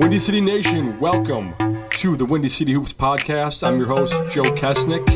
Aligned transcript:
Windy 0.00 0.18
City 0.18 0.40
Nation, 0.40 0.98
welcome 0.98 1.54
to 1.90 2.16
the 2.16 2.24
Windy 2.24 2.48
City 2.48 2.72
Hoops 2.72 2.90
podcast. 2.90 3.62
I'm 3.62 3.76
your 3.76 3.86
host, 3.86 4.14
Joe 4.30 4.44
Kesnick. 4.44 5.06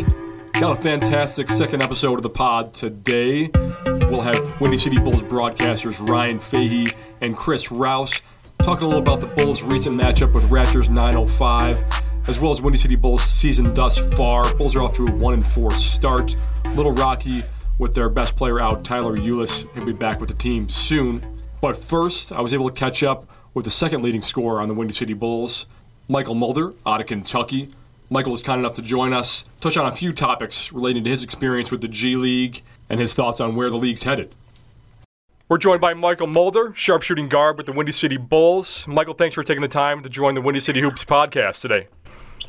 Got 0.60 0.78
a 0.78 0.82
fantastic 0.82 1.48
second 1.48 1.82
episode 1.82 2.16
of 2.16 2.22
the 2.22 2.28
pod 2.28 2.74
today. 2.74 3.48
We'll 3.86 4.20
have 4.20 4.60
Windy 4.60 4.76
City 4.76 4.98
Bulls 4.98 5.22
broadcasters 5.22 6.06
Ryan 6.06 6.38
Fahey 6.38 6.88
and 7.22 7.34
Chris 7.34 7.72
Rouse 7.72 8.20
talking 8.58 8.84
a 8.84 8.86
little 8.86 9.00
about 9.00 9.22
the 9.22 9.26
Bulls' 9.26 9.62
recent 9.62 9.98
matchup 9.98 10.34
with 10.34 10.44
Raptors 10.50 10.90
905, 10.90 11.82
as 12.28 12.38
well 12.38 12.52
as 12.52 12.60
Windy 12.60 12.78
City 12.78 12.94
Bulls' 12.94 13.24
season 13.24 13.72
thus 13.72 13.96
far. 14.14 14.54
Bulls 14.56 14.76
are 14.76 14.82
off 14.82 14.92
to 14.96 15.06
a 15.06 15.10
1 15.10 15.42
4 15.42 15.72
start. 15.72 16.36
Little 16.74 16.92
rocky 16.92 17.42
with 17.78 17.94
their 17.94 18.10
best 18.10 18.36
player 18.36 18.60
out, 18.60 18.84
Tyler 18.84 19.16
Ulis. 19.16 19.66
He'll 19.72 19.86
be 19.86 19.94
back 19.94 20.20
with 20.20 20.28
the 20.28 20.36
team 20.36 20.68
soon. 20.68 21.24
But 21.62 21.74
first, 21.74 22.32
I 22.32 22.42
was 22.42 22.52
able 22.52 22.68
to 22.68 22.78
catch 22.78 23.02
up 23.02 23.26
with 23.54 23.64
the 23.64 23.70
second 23.70 24.02
leading 24.02 24.20
scorer 24.20 24.60
on 24.60 24.68
the 24.68 24.74
Windy 24.74 24.92
City 24.92 25.14
Bulls, 25.14 25.66
Mychal 26.10 26.36
Mulder 26.36 26.74
out 26.84 27.00
of 27.00 27.06
Kentucky. 27.06 27.70
Michael 28.10 28.32
was 28.32 28.42
kind 28.42 28.58
enough 28.58 28.74
to 28.74 28.82
join 28.82 29.12
us, 29.12 29.46
touch 29.60 29.76
on 29.76 29.86
a 29.86 29.92
few 29.92 30.12
topics 30.12 30.72
relating 30.72 31.04
to 31.04 31.10
his 31.10 31.22
experience 31.22 31.70
with 31.70 31.80
the 31.80 31.88
G 31.88 32.16
League 32.16 32.62
and 32.90 33.00
his 33.00 33.14
thoughts 33.14 33.40
on 33.40 33.56
where 33.56 33.70
the 33.70 33.78
league's 33.78 34.02
headed. 34.02 34.34
We're 35.48 35.58
joined 35.58 35.80
by 35.80 35.94
Mychal 35.94 36.28
Mulder, 36.28 36.72
sharpshooting 36.74 37.28
guard 37.28 37.56
with 37.56 37.66
the 37.66 37.72
Windy 37.72 37.92
City 37.92 38.16
Bulls. 38.16 38.86
Michael, 38.88 39.14
thanks 39.14 39.34
for 39.34 39.42
taking 39.42 39.62
the 39.62 39.68
time 39.68 40.02
to 40.02 40.08
join 40.08 40.34
the 40.34 40.40
Windy 40.40 40.60
City 40.60 40.80
Hoops 40.80 41.04
podcast 41.04 41.60
today. 41.60 41.86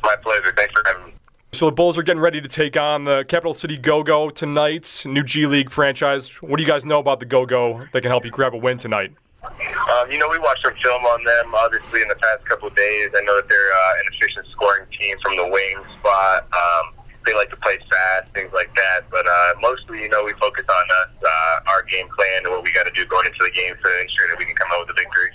My 0.02 0.16
pleasure. 0.16 0.52
Thanks 0.56 0.72
for 0.72 0.82
having 0.86 1.06
me. 1.06 1.12
So 1.52 1.66
the 1.66 1.72
Bulls 1.72 1.96
are 1.96 2.02
getting 2.02 2.20
ready 2.20 2.40
to 2.40 2.48
take 2.48 2.76
on 2.76 3.04
the 3.04 3.24
Capital 3.28 3.54
City 3.54 3.76
Go-Go 3.76 4.30
tonight's 4.30 5.06
new 5.06 5.22
G 5.22 5.46
League 5.46 5.70
franchise. 5.70 6.42
What 6.42 6.56
do 6.56 6.62
you 6.62 6.68
guys 6.68 6.84
know 6.84 6.98
about 6.98 7.20
the 7.20 7.26
Go-Go 7.26 7.86
that 7.92 8.02
can 8.02 8.10
help 8.10 8.24
you 8.24 8.30
grab 8.30 8.54
a 8.54 8.58
win 8.58 8.78
tonight? 8.78 9.12
Um, 9.44 10.10
you 10.10 10.18
know, 10.18 10.28
we 10.28 10.38
watched 10.38 10.64
some 10.64 10.74
film 10.82 11.04
on 11.04 11.22
them, 11.24 11.54
obviously, 11.54 12.02
in 12.02 12.08
the 12.08 12.16
past 12.16 12.44
couple 12.46 12.68
of 12.68 12.74
days. 12.74 13.10
I 13.14 13.20
know 13.22 13.36
that 13.36 13.48
they're 13.48 13.72
uh, 13.72 14.00
an 14.00 14.12
efficient 14.12 14.46
scoring 14.52 14.86
team 14.98 15.16
from 15.22 15.36
the 15.36 15.46
wing 15.46 15.76
spot. 15.98 16.48
Um, 16.52 16.94
they 17.24 17.34
like 17.34 17.50
to 17.50 17.56
play 17.56 17.78
fast, 17.90 18.32
things 18.34 18.50
like 18.52 18.74
that. 18.74 19.00
But 19.10 19.26
uh, 19.26 19.54
mostly, 19.60 20.02
you 20.02 20.08
know, 20.08 20.24
we 20.24 20.32
focus 20.40 20.64
on 20.68 20.84
us, 21.02 21.10
uh, 21.22 21.70
our 21.70 21.82
game 21.82 22.08
plan, 22.16 22.44
and 22.44 22.50
what 22.50 22.64
we 22.64 22.72
got 22.72 22.86
to 22.86 22.92
do 22.92 23.04
going 23.06 23.26
into 23.26 23.38
the 23.40 23.50
game 23.50 23.74
to 23.74 24.00
ensure 24.00 24.28
that 24.30 24.38
we 24.38 24.44
can 24.44 24.54
come 24.54 24.68
out 24.72 24.86
with 24.86 24.96
a 24.96 25.00
victory. 25.00 25.30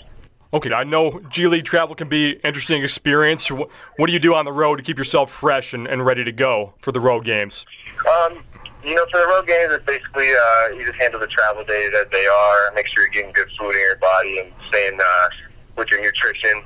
Okay, 0.54 0.74
I 0.74 0.84
know 0.84 1.22
G 1.30 1.48
League 1.48 1.64
travel 1.64 1.96
can 1.96 2.10
be 2.10 2.34
an 2.34 2.42
interesting 2.44 2.84
experience. 2.84 3.50
What, 3.50 3.70
what 3.96 4.08
do 4.08 4.14
you 4.14 4.20
do 4.20 4.36
on 4.36 4.44
the 4.44 4.52
road 4.52 4.78
to 4.78 4.84
keep 4.84 4.98
yourself 4.98 5.32
fresh 5.32 5.74
and, 5.74 5.88
and 5.88 6.06
ready 6.06 6.26
to 6.26 6.32
go 6.34 6.74
for 6.80 6.92
the 6.92 7.00
road 7.00 7.24
games? 7.24 7.66
Um, 8.10 8.44
you 8.84 8.96
know, 8.96 9.06
for 9.12 9.20
the 9.20 9.28
road 9.28 9.48
games, 9.48 9.74
it's 9.74 9.86
basically 9.86 10.30
uh, 10.32 10.70
you 10.70 10.86
just 10.86 11.00
handle 11.00 11.20
the 11.20 11.28
travel 11.28 11.64
days 11.64 11.92
as 12.00 12.08
they 12.12 12.26
are. 12.26 12.72
Make 12.76 12.88
sure 12.88 13.04
you're 13.04 13.12
getting 13.12 13.32
good 13.32 13.48
food 13.58 13.76
in 13.76 13.82
your 13.82 13.96
body 13.98 14.40
and 14.40 14.52
staying 14.68 15.00
uh, 15.00 15.30
with 15.78 15.90
your 15.90 16.02
nutrition. 16.02 16.64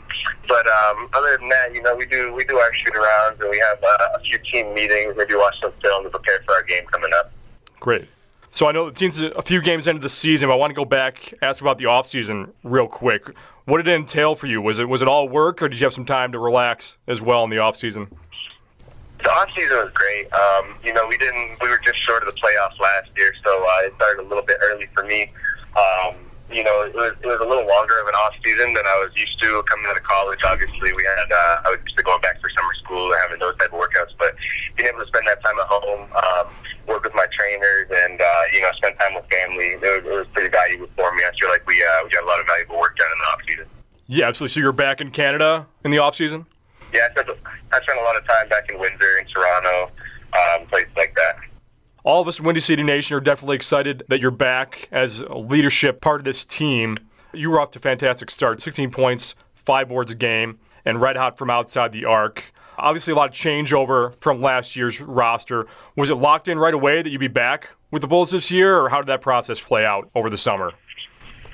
But 0.48 0.66
um, 0.68 1.10
other 1.14 1.38
than 1.38 1.50
that, 1.50 1.74
you 1.74 1.82
know, 1.82 1.96
we 1.96 2.06
do 2.06 2.34
we 2.34 2.44
do 2.46 2.58
our 2.58 2.74
shoot 2.74 2.94
arounds 2.94 3.42
and 3.42 3.50
we 3.50 3.60
have 3.60 3.84
uh, 3.84 4.18
a 4.18 4.20
few 4.22 4.38
team 4.52 4.74
meetings. 4.74 5.16
Maybe 5.18 5.36
watch 5.36 5.56
some 5.62 5.74
film 5.82 6.04
to 6.04 6.10
prepare 6.10 6.42
for 6.46 6.56
our 6.56 6.64
game 6.64 6.86
coming 6.86 7.12
up. 7.20 7.32
Great. 7.80 8.08
So 8.52 8.68
I 8.68 8.72
know 8.72 8.90
the 8.90 8.96
team's 8.96 9.22
a 9.22 9.42
few 9.42 9.62
games 9.62 9.86
into 9.86 10.02
the 10.02 10.10
season. 10.10 10.48
But 10.48 10.54
I 10.54 10.58
want 10.58 10.72
to 10.72 10.76
go 10.76 10.86
back 10.86 11.34
ask 11.42 11.60
about 11.62 11.78
the 11.78 11.88
off 11.88 12.08
season 12.08 12.54
real 12.64 12.88
quick. 12.88 13.30
What 13.66 13.78
did 13.78 13.88
it 13.88 13.96
entail 13.96 14.36
for 14.36 14.48
you? 14.48 14.62
Was 14.62 14.80
it 14.80 14.88
was 14.88 15.02
it 15.02 15.08
all 15.08 15.28
work, 15.28 15.62
or 15.62 15.68
did 15.68 15.80
you 15.80 15.86
have 15.86 15.94
some 15.94 16.06
time 16.06 16.32
to 16.32 16.40
relax 16.40 16.98
as 17.08 17.22
well 17.22 17.44
in 17.44 17.50
the 17.50 17.58
off 17.58 17.76
season? 17.76 18.08
The 19.26 19.34
off 19.34 19.50
season 19.58 19.82
was 19.82 19.90
great. 19.98 20.30
Um, 20.30 20.78
you 20.86 20.94
know, 20.94 21.02
we 21.10 21.18
didn't. 21.18 21.58
We 21.58 21.66
were 21.66 21.82
just 21.82 21.98
short 22.06 22.22
of 22.22 22.30
the 22.30 22.38
playoffs 22.38 22.78
last 22.78 23.10
year, 23.18 23.34
so 23.42 23.58
uh, 23.58 23.90
it 23.90 23.94
started 23.98 24.22
a 24.22 24.28
little 24.30 24.46
bit 24.46 24.62
early 24.62 24.86
for 24.94 25.02
me. 25.02 25.34
Um, 25.74 26.14
you 26.54 26.62
know, 26.62 26.86
it 26.86 26.94
was, 26.94 27.18
it 27.18 27.26
was 27.26 27.42
a 27.42 27.48
little 27.50 27.66
longer 27.66 27.98
of 27.98 28.06
an 28.06 28.14
off 28.14 28.38
season 28.46 28.78
than 28.78 28.86
I 28.86 29.02
was 29.02 29.10
used 29.18 29.42
to 29.42 29.66
coming 29.66 29.90
out 29.90 29.98
of 29.98 30.06
college. 30.06 30.38
Obviously, 30.46 30.94
we 30.94 31.02
had 31.02 31.26
uh, 31.26 31.66
I 31.66 31.74
was 31.74 31.82
used 31.90 31.98
to 31.98 32.04
going 32.06 32.22
back 32.22 32.38
for 32.38 32.54
summer 32.54 32.70
school 32.86 33.10
and 33.10 33.18
having 33.26 33.42
those 33.42 33.58
type 33.58 33.74
of 33.74 33.82
workouts, 33.82 34.14
but 34.22 34.38
being 34.78 34.94
able 34.94 35.02
to 35.02 35.10
spend 35.10 35.26
that 35.26 35.42
time 35.42 35.58
at 35.58 35.74
home, 35.74 36.06
um, 36.06 36.46
work 36.86 37.02
with 37.02 37.18
my 37.18 37.26
trainers, 37.34 37.90
and 38.06 38.22
uh, 38.22 38.44
you 38.54 38.62
know, 38.62 38.70
spend 38.78 38.94
time 39.02 39.18
with 39.18 39.26
family, 39.26 39.74
it 39.74 39.82
was, 39.82 40.06
it 40.06 40.18
was 40.22 40.30
pretty 40.38 40.54
valuable 40.54 40.86
for 40.94 41.10
me. 41.18 41.26
I 41.26 41.34
feel 41.42 41.50
like 41.50 41.66
we 41.66 41.82
uh, 41.82 42.06
we 42.06 42.14
got 42.14 42.22
a 42.22 42.30
lot 42.30 42.38
of 42.38 42.46
valuable 42.46 42.78
work 42.78 42.94
done 42.94 43.10
in 43.10 43.18
the 43.18 43.30
off 43.34 43.42
season. 43.50 43.66
Yeah, 44.06 44.30
absolutely. 44.30 44.54
So 44.54 44.60
you're 44.62 44.70
back 44.70 45.02
in 45.02 45.10
Canada 45.10 45.66
in 45.82 45.90
the 45.90 45.98
off 45.98 46.14
season. 46.14 46.46
Yeah, 46.94 47.08
I 47.10 47.12
spent, 47.12 47.38
I 47.74 47.82
spent 47.82 48.00
a 48.00 48.04
lot 48.04 48.16
of 48.16 48.26
time 48.28 48.48
back 48.48 48.72
in 48.72 48.80
Windsor 48.80 49.18
and 49.20 49.28
Toronto, 49.62 49.92
um, 50.34 50.68
places 50.68 50.92
like 50.96 51.16
that 51.16 51.38
all 52.06 52.22
of 52.22 52.28
us 52.28 52.38
in 52.38 52.46
Windy 52.46 52.62
City 52.62 52.84
Nation 52.84 53.18
are 53.18 53.20
definitely 53.20 53.56
excited 53.56 54.04
that 54.10 54.22
you're 54.22 54.30
back 54.30 54.88
as 54.92 55.22
a 55.22 55.34
leadership 55.34 56.02
part 56.02 56.22
of 56.22 56.24
this 56.24 56.46
team. 56.46 56.98
You 57.34 57.50
were 57.50 57.60
off 57.60 57.72
to 57.72 57.80
a 57.80 57.82
fantastic 57.82 58.30
start 58.30 58.62
16 58.62 58.92
points, 58.92 59.34
five 59.56 59.90
boards 59.90 60.12
a 60.12 60.16
game, 60.16 60.60
and 60.86 61.02
red 61.02 61.18
hot 61.18 61.36
from 61.36 61.50
outside 61.50 61.92
the 61.92 62.06
arc. 62.06 62.44
Obviously, 62.78 63.12
a 63.12 63.16
lot 63.16 63.30
of 63.30 63.34
changeover 63.34 64.14
from 64.22 64.40
last 64.40 64.76
year's 64.76 65.02
roster. 65.02 65.66
Was 65.96 66.12
it 66.12 66.16
locked 66.16 66.48
in 66.48 66.60
right 66.60 66.76
away 66.76 67.02
that 67.02 67.10
you'd 67.10 67.18
be 67.18 67.28
back 67.28 67.70
with 67.90 68.02
the 68.02 68.08
Bulls 68.08 68.30
this 68.30 68.52
year, 68.52 68.78
or 68.78 68.88
how 68.90 69.02
did 69.02 69.08
that 69.08 69.22
process 69.22 69.60
play 69.60 69.84
out 69.84 70.08
over 70.14 70.30
the 70.30 70.38
summer? 70.38 70.74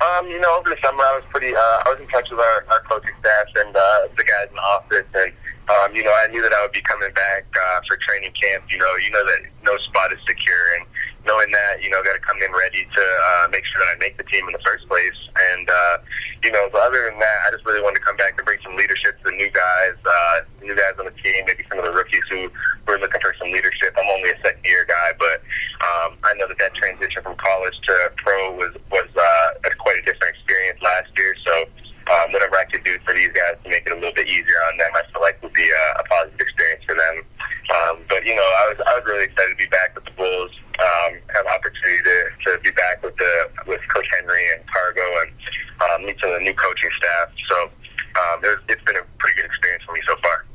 Um, 0.01 0.25
you 0.27 0.41
know, 0.41 0.57
over 0.57 0.69
the 0.69 0.81
summer, 0.81 1.05
I 1.05 1.13
was 1.13 1.25
pretty. 1.29 1.53
Uh, 1.53 1.77
I 1.85 1.93
was 1.93 1.99
in 2.01 2.07
touch 2.09 2.25
with 2.31 2.39
our, 2.39 2.65
our 2.73 2.81
coaching 2.89 3.13
staff 3.21 3.47
and 3.61 3.75
uh, 3.75 4.09
the 4.17 4.25
guys 4.25 4.49
in 4.49 4.57
the 4.57 4.65
office, 4.65 5.05
and 5.13 5.29
um, 5.69 5.95
you 5.95 6.01
know, 6.01 6.09
I 6.09 6.25
knew 6.33 6.41
that 6.41 6.53
I 6.53 6.61
would 6.65 6.73
be 6.73 6.81
coming 6.81 7.13
back 7.13 7.45
uh, 7.53 7.79
for 7.85 7.97
training 8.01 8.33
camp. 8.33 8.65
You 8.73 8.79
know, 8.81 8.89
you 8.97 9.11
know 9.13 9.21
that 9.21 9.45
no 9.61 9.77
spot 9.77 10.11
is 10.11 10.17
secure, 10.25 10.81
and 10.81 10.89
knowing 11.25 11.51
that, 11.51 11.83
you 11.83 11.89
know, 11.89 12.01
got 12.01 12.13
to 12.13 12.23
come 12.25 12.41
in 12.41 12.51
ready 12.51 12.81
to 12.81 13.03
uh, 13.03 13.47
make 13.51 13.61
sure 13.65 13.77
that 13.85 13.93
I 13.93 13.97
make 14.01 14.17
the 14.17 14.25
team 14.25 14.41
in 14.49 14.53
the 14.53 14.63
first 14.65 14.87
place. 14.89 15.19
And 15.53 15.69
uh, 15.69 15.97
you 16.43 16.51
know, 16.51 16.69
but 16.73 16.81
other 16.81 17.05
than 17.05 17.19
that, 17.19 17.37
I 17.45 17.51
just 17.51 17.65
really 17.65 17.81
wanted 17.81 18.01
to 18.01 18.05
come 18.05 18.17
back 18.17 18.33
and 18.37 18.45
bring 18.45 18.59
some 18.65 18.75
leadership 18.75 19.21
to 19.21 19.29
the 19.29 19.37
new 19.37 19.49
guys, 19.53 19.95
uh, 20.01 20.37
new 20.65 20.75
guys 20.75 20.97
on 20.97 21.05
the 21.05 21.15
team, 21.21 21.45
maybe 21.45 21.63
some 21.69 21.77
of 21.77 21.85
the 21.85 21.93
rookies 21.93 22.25
who 22.29 22.49
were 22.91 22.99
looking 22.99 23.23
for 23.23 23.33
some 23.39 23.47
leadership. 23.47 23.95
I'm 23.95 24.11
only 24.11 24.35
a 24.35 24.37
second 24.43 24.63
year 24.67 24.83
guy, 24.83 25.15
but 25.15 25.39
um, 25.79 26.19
I 26.27 26.35
know 26.35 26.47
that 26.51 26.59
that 26.59 26.75
transition 26.75 27.23
from 27.23 27.39
college 27.39 27.75
to 27.87 28.11
pro 28.19 28.55
was 28.59 28.75
was 28.91 29.07
uh, 29.15 29.47
quite 29.79 29.95
a 29.95 30.03
different 30.03 30.35
experience 30.35 30.79
last 30.83 31.07
year. 31.15 31.31
So 31.47 31.53
um, 32.11 32.35
whatever 32.35 32.59
I 32.59 32.67
could 32.67 32.83
do 32.83 32.99
for 33.07 33.15
these 33.15 33.31
guys 33.31 33.55
to 33.63 33.69
make 33.71 33.87
it 33.87 33.95
a 33.95 33.95
little 33.95 34.13
bit 34.13 34.27
easier 34.27 34.59
on 34.67 34.75
them, 34.75 34.91
I 34.91 35.07
feel 35.07 35.23
like 35.23 35.39
would 35.39 35.55
be 35.55 35.69
a, 35.71 35.85
a 35.99 36.03
positive 36.11 36.41
experience 36.43 36.83
for 36.83 36.95
them. 36.99 37.15
Um, 37.71 37.95
but 38.11 38.27
you 38.27 38.35
know, 38.35 38.43
I 38.43 38.75
was 38.75 38.77
I 38.83 38.91
was 38.99 39.03
really 39.07 39.31
excited 39.31 39.55
to 39.55 39.61
be 39.63 39.71
back 39.71 39.95
with 39.95 40.03
the 40.03 40.15
Bulls. 40.19 40.51
Um, 40.81 41.21
have 41.37 41.45
opportunity 41.47 42.01
to, 42.03 42.17
to 42.43 42.49
be 42.59 42.71
back 42.75 42.99
with 42.99 43.15
the 43.15 43.33
with 43.67 43.79
Coach 43.87 44.07
Henry 44.19 44.43
and 44.51 44.67
Cargo 44.67 45.05
and 45.23 45.31
um, 45.87 45.97
meet 46.05 46.17
some 46.19 46.35
of 46.35 46.39
the 46.39 46.45
new 46.45 46.55
coaching 46.55 46.91
staff. 46.99 47.29
So 47.47 47.57
um, 48.19 48.43
it's 48.67 48.83
been 48.83 48.99
a 48.99 49.05
pretty 49.19 49.39
good 49.39 49.45
experience 49.45 49.83
for 49.87 49.93
me 49.93 50.01
so 50.07 50.15
far. 50.19 50.50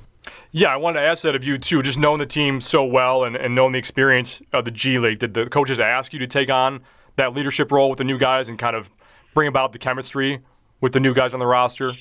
Yeah, 0.53 0.69
I 0.69 0.77
wanted 0.77 1.01
to 1.01 1.07
ask 1.07 1.23
that 1.23 1.34
of 1.34 1.45
you 1.45 1.59
too. 1.59 1.83
Just 1.83 1.99
knowing 1.99 2.19
the 2.19 2.27
team 2.27 2.61
so 2.61 2.84
well 2.84 3.25
and, 3.25 3.37
and 3.37 3.55
knowing 3.55 3.73
the 3.73 3.79
experience 3.79 4.41
of 4.53 4.65
the 4.65 4.71
G 4.71 4.99
League, 4.99 5.19
did 5.19 5.34
the 5.34 5.47
coaches 5.47 5.79
ask 5.79 6.12
you 6.12 6.19
to 6.21 6.27
take 6.27 6.51
on 6.51 6.81
that 7.17 7.34
leadership 7.34 7.73
role 7.73 7.91
with 7.91 7.99
the 7.99 8.05
new 8.05 8.19
guys 8.19 8.49
and 8.49 8.59
kind 8.59 8.77
of 8.77 8.89
bring 9.34 9.49
about 9.49 9.73
the 9.73 9.79
chemistry 9.79 10.41
with 10.81 10.93
the 10.93 11.01
new 11.01 11.15
guys 11.15 11.34
on 11.34 11.41
the 11.41 11.47
roster? 11.47 11.93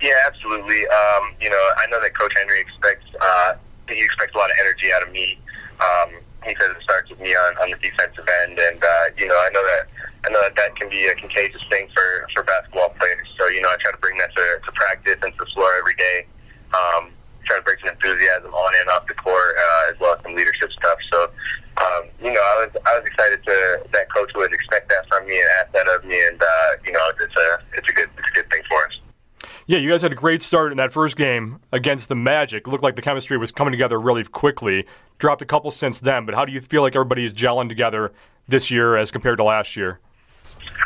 Yeah, 0.00 0.14
absolutely. 0.26 0.86
Um, 0.86 1.34
you 1.40 1.50
know, 1.50 1.64
I 1.78 1.86
know 1.90 2.00
that 2.00 2.14
Coach 2.14 2.32
Henry 2.36 2.60
expects 2.60 3.06
uh, 3.20 3.54
he 3.88 4.02
expects 4.02 4.34
a 4.34 4.38
lot 4.38 4.50
of 4.50 4.56
energy 4.60 4.92
out 4.92 5.02
of 5.02 5.12
me. 5.12 5.38
Um, 5.80 6.20
he 6.44 6.54
says 6.60 6.70
it 6.70 6.82
starts 6.82 7.10
with 7.10 7.20
me 7.20 7.30
on, 7.34 7.56
on 7.58 7.70
the 7.70 7.76
defensive 7.76 8.26
end, 8.42 8.58
and 8.58 8.82
uh, 8.82 9.04
you 9.16 9.26
know, 9.28 9.36
I 9.36 9.48
know 9.52 9.64
that 9.64 9.88
I 10.26 10.30
know 10.30 10.40
that 10.42 10.56
that 10.56 10.76
can 10.76 10.88
be 10.88 11.06
a 11.06 11.14
contagious 11.14 11.62
thing 11.70 11.88
for 11.94 12.28
for 12.34 12.42
basketball 12.44 12.90
players. 13.00 13.28
So 13.38 13.48
you 13.48 13.62
know, 13.62 13.68
I 13.68 13.76
try 13.76 13.92
to 13.92 13.98
bring 13.98 14.18
that 14.18 14.34
to, 14.34 14.60
to 14.64 14.72
practice 14.72 15.16
and 15.22 15.32
to 15.32 15.38
the 15.38 15.50
floor 15.52 15.70
every 15.78 15.94
day. 15.94 16.26
Um, 16.74 17.10
try 17.44 17.58
to 17.58 17.62
bring 17.62 17.76
some 17.80 17.94
enthusiasm 17.94 18.52
on 18.52 18.72
and 18.80 18.88
off 18.90 19.06
the 19.06 19.14
court, 19.14 19.54
uh, 19.56 19.92
as 19.92 20.00
well 20.00 20.14
as 20.16 20.22
some 20.22 20.34
leadership 20.34 20.70
stuff. 20.72 20.98
So 21.12 21.30
um, 21.76 22.04
you 22.22 22.32
know, 22.32 22.40
I 22.40 22.66
was 22.66 22.70
I 22.86 22.98
was 22.98 23.06
excited 23.06 23.42
to 23.44 23.80
that 23.92 24.10
coach 24.12 24.30
would 24.36 24.52
expect 24.52 24.88
that 24.90 25.06
from 25.08 25.26
me 25.26 25.38
and 25.38 25.48
ask 25.60 25.72
that 25.72 25.88
of 25.88 26.04
me, 26.04 26.24
and 26.26 26.40
uh, 26.40 26.70
you 26.84 26.92
know, 26.92 27.00
it's 27.20 27.36
a 27.36 27.58
it's 27.76 27.90
a 27.90 27.94
good 27.94 28.10
it's 28.16 28.28
a 28.28 28.34
good 28.34 28.50
thing 28.50 28.62
for 28.68 28.78
us. 28.86 29.50
Yeah, 29.66 29.78
you 29.78 29.90
guys 29.90 30.02
had 30.02 30.12
a 30.12 30.16
great 30.16 30.42
start 30.42 30.72
in 30.72 30.78
that 30.78 30.92
first 30.92 31.16
game 31.16 31.58
against 31.72 32.08
the 32.08 32.14
Magic. 32.14 32.66
It 32.66 32.70
looked 32.70 32.84
like 32.84 32.96
the 32.96 33.02
chemistry 33.02 33.38
was 33.38 33.50
coming 33.50 33.72
together 33.72 33.98
really 33.98 34.22
quickly. 34.22 34.86
Dropped 35.18 35.42
a 35.42 35.46
couple 35.46 35.70
since 35.70 36.00
then, 36.00 36.26
but 36.26 36.34
how 36.34 36.44
do 36.44 36.52
you 36.52 36.60
feel 36.60 36.82
like 36.82 36.94
everybody 36.94 37.24
is 37.24 37.32
gelling 37.32 37.68
together 37.68 38.12
this 38.46 38.70
year 38.70 38.96
as 38.96 39.10
compared 39.10 39.38
to 39.38 39.44
last 39.44 39.74
year? 39.74 40.00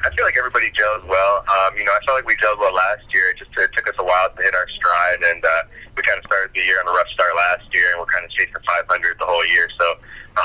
I 0.04 0.10
feel 0.14 0.25
like 0.25 0.38
everybody 0.38 0.70
gels 0.72 1.02
well. 1.06 1.42
Um, 1.46 1.75
you 1.76 1.82
know, 1.82 1.92
I 1.92 2.00
felt 2.06 2.22
like 2.22 2.28
we 2.28 2.38
gelled 2.38 2.58
well 2.58 2.75
last 2.75 3.02
year. 3.10 3.34
It 3.34 3.38
just 3.42 3.50
it 3.58 3.70
took 3.75 3.88
us 3.90 3.98
a 3.98 4.06
while 4.06 4.30
to 4.30 4.40
hit 4.42 4.54
our 4.54 4.69
stride, 4.70 5.20
and 5.26 5.42
uh, 5.42 5.62
we 5.96 6.02
kind 6.06 6.19
of 6.19 6.25
started 6.30 6.54
the 6.54 6.62
year 6.62 6.78
on 6.78 6.86
a 6.86 6.94
rough 6.94 7.10
start 7.10 7.34
last 7.34 7.66
year, 7.75 7.90
and 7.92 7.98
we're 7.98 8.10
kind 8.10 8.22
of 8.22 8.30
chasing 8.30 8.54
500 8.54 8.86
the 9.19 9.26
whole 9.26 9.46
year. 9.50 9.66
So 9.80 9.86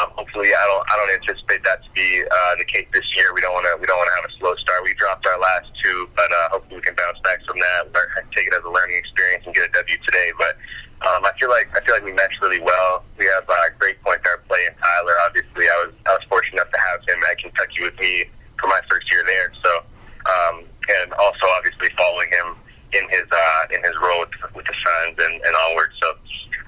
um, 0.01 0.09
hopefully, 0.18 0.50
I 0.50 0.63
don't 0.65 0.83
I 0.89 0.94
don't 0.97 1.13
anticipate 1.21 1.62
that 1.69 1.85
to 1.85 1.89
be 1.94 2.25
uh, 2.25 2.53
the 2.57 2.65
case 2.65 2.89
this 2.89 3.06
year. 3.13 3.30
We 3.38 3.45
don't 3.45 3.53
want 3.53 3.69
to 3.69 3.77
we 3.77 3.85
don't 3.85 4.01
want 4.01 4.09
to 4.09 4.18
have 4.18 4.25
a 4.25 4.33
slow 4.41 4.57
start. 4.57 4.81
We 4.81 4.97
dropped 4.97 5.25
our 5.30 5.38
last 5.38 5.69
two, 5.86 6.09
but 6.18 6.29
uh, 6.33 6.57
hopefully 6.57 6.81
we 6.81 6.86
can 6.86 6.97
bounce 6.97 7.21
back 7.21 7.45
from 7.45 7.62
that. 7.62 7.94
Learn, 7.94 8.09
take 8.33 8.50
it 8.50 8.57
as 8.57 8.65
a 8.65 8.71
learning 8.74 8.97
experience 8.97 9.45
and 9.45 9.53
get 9.53 9.69
a 9.69 9.74
W 9.77 9.97
today. 10.01 10.33
But 10.41 10.57
um, 11.06 11.21
I 11.21 11.31
feel 11.38 11.53
like 11.53 11.69
I 11.77 11.83
feel 11.86 11.94
like 11.94 12.06
we 12.06 12.13
meshed 12.18 12.41
really 12.41 12.63
well. 12.63 13.06
We 13.21 13.29
have 13.38 13.45
a 13.45 13.53
uh, 13.53 13.69
great 13.77 14.01
point 14.01 14.25
guard 14.25 14.41
play 14.50 14.65
in 14.65 14.74
Tyler. 14.81 15.13
Obviously, 15.29 15.69
I 15.69 15.77
was 15.86 15.94
I 16.09 16.18
was 16.18 16.25
fortunate 16.25 16.57
enough 16.57 16.74
to 16.74 16.81
have 16.81 17.00
him 17.06 17.21
at 17.29 17.38
Kentucky 17.38 17.86
with 17.86 17.97
me 18.01 18.33
for 18.63 18.71
my 18.71 18.80
first 18.88 19.12
year 19.12 19.27
there. 19.27 19.51
So 19.60 19.83
um, 20.24 20.63
and 21.04 21.12
also 21.19 21.44
obviously 21.60 21.92
following 22.00 22.31
him 22.31 22.56
in 22.95 23.04
his 23.12 23.27
uh, 23.27 23.63
in 23.75 23.83
his 23.83 23.94
role 24.00 24.24
sidelines 25.04 25.18
and, 25.19 25.42
and 25.42 25.56
onward. 25.68 25.92
So, 26.01 26.07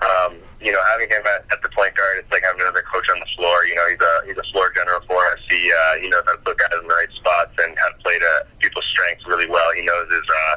um, 0.04 0.38
you 0.60 0.72
know, 0.72 0.80
having 0.92 1.10
him 1.10 1.24
at, 1.24 1.46
at 1.52 1.62
the 1.62 1.70
point 1.70 1.96
guard, 1.96 2.20
it's 2.20 2.32
like 2.32 2.44
having 2.44 2.62
another 2.62 2.84
coach 2.92 3.08
on 3.10 3.20
the 3.20 3.30
floor. 3.36 3.66
You 3.66 3.76
know, 3.76 3.88
he's 3.90 4.02
a 4.02 4.14
he's 4.28 4.38
a 4.38 4.48
floor 4.52 4.72
general 4.76 5.02
for 5.08 5.24
us. 5.32 5.40
He 5.50 5.72
uh, 5.72 6.02
he 6.02 6.10
knows 6.10 6.24
how 6.26 6.34
to 6.34 6.44
put 6.44 6.58
guys 6.58 6.76
in 6.76 6.88
the 6.88 6.94
right 6.94 7.12
spots 7.16 7.54
and 7.64 7.78
how 7.78 7.90
to 7.90 7.98
play 8.04 8.20
to 8.20 8.46
people's 8.60 8.86
strengths 8.86 9.26
really 9.28 9.50
well. 9.50 9.72
He 9.76 9.82
knows 9.82 10.08
his 10.10 10.28
uh, 10.28 10.56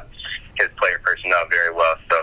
his 0.59 0.69
player 0.77 0.99
personnel 1.03 1.45
very 1.49 1.73
well. 1.73 1.95
So. 2.11 2.17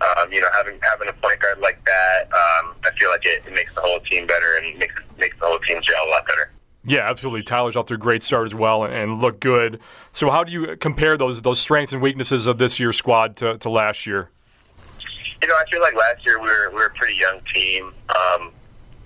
Um, 0.00 0.32
you 0.32 0.40
know, 0.40 0.48
having 0.56 0.80
having 0.80 1.08
a 1.10 1.12
point 1.20 1.38
guard 1.40 1.58
like 1.58 1.78
that, 1.84 2.22
um, 2.32 2.72
I 2.86 2.90
feel 2.98 3.10
like 3.10 3.20
it, 3.26 3.44
it 3.46 3.52
makes 3.52 3.74
the 3.74 3.82
whole 3.82 4.00
team 4.10 4.26
better 4.26 4.56
and 4.56 4.78
makes 4.78 4.94
makes 5.18 5.36
the 5.38 5.44
whole 5.44 5.58
team 5.58 5.76
gel 5.82 6.08
a 6.08 6.08
lot 6.08 6.26
better. 6.26 6.50
Yeah, 6.86 6.98
absolutely. 7.10 7.42
Tyler's 7.42 7.76
off 7.76 7.86
to 7.86 7.94
a 7.94 7.98
great 7.98 8.22
start 8.22 8.46
as 8.46 8.54
well 8.54 8.84
and, 8.84 9.20
look 9.20 9.40
good. 9.40 9.80
So, 10.12 10.30
how 10.30 10.44
do 10.44 10.52
you 10.52 10.76
compare 10.76 11.18
those 11.18 11.42
those 11.42 11.58
strengths 11.58 11.92
and 11.92 12.00
weaknesses 12.00 12.46
of 12.46 12.58
this 12.58 12.78
year's 12.78 12.96
squad 12.96 13.36
to, 13.38 13.58
to 13.58 13.68
last 13.68 14.06
year? 14.06 14.30
You 15.42 15.48
know, 15.48 15.54
I 15.54 15.68
feel 15.70 15.80
like 15.80 15.94
last 15.94 16.24
year 16.24 16.38
we 16.38 16.46
were 16.46 16.70
we 16.70 16.76
were 16.76 16.86
a 16.86 16.94
pretty 16.94 17.16
young 17.16 17.40
team. 17.52 17.92
Um, 18.08 18.52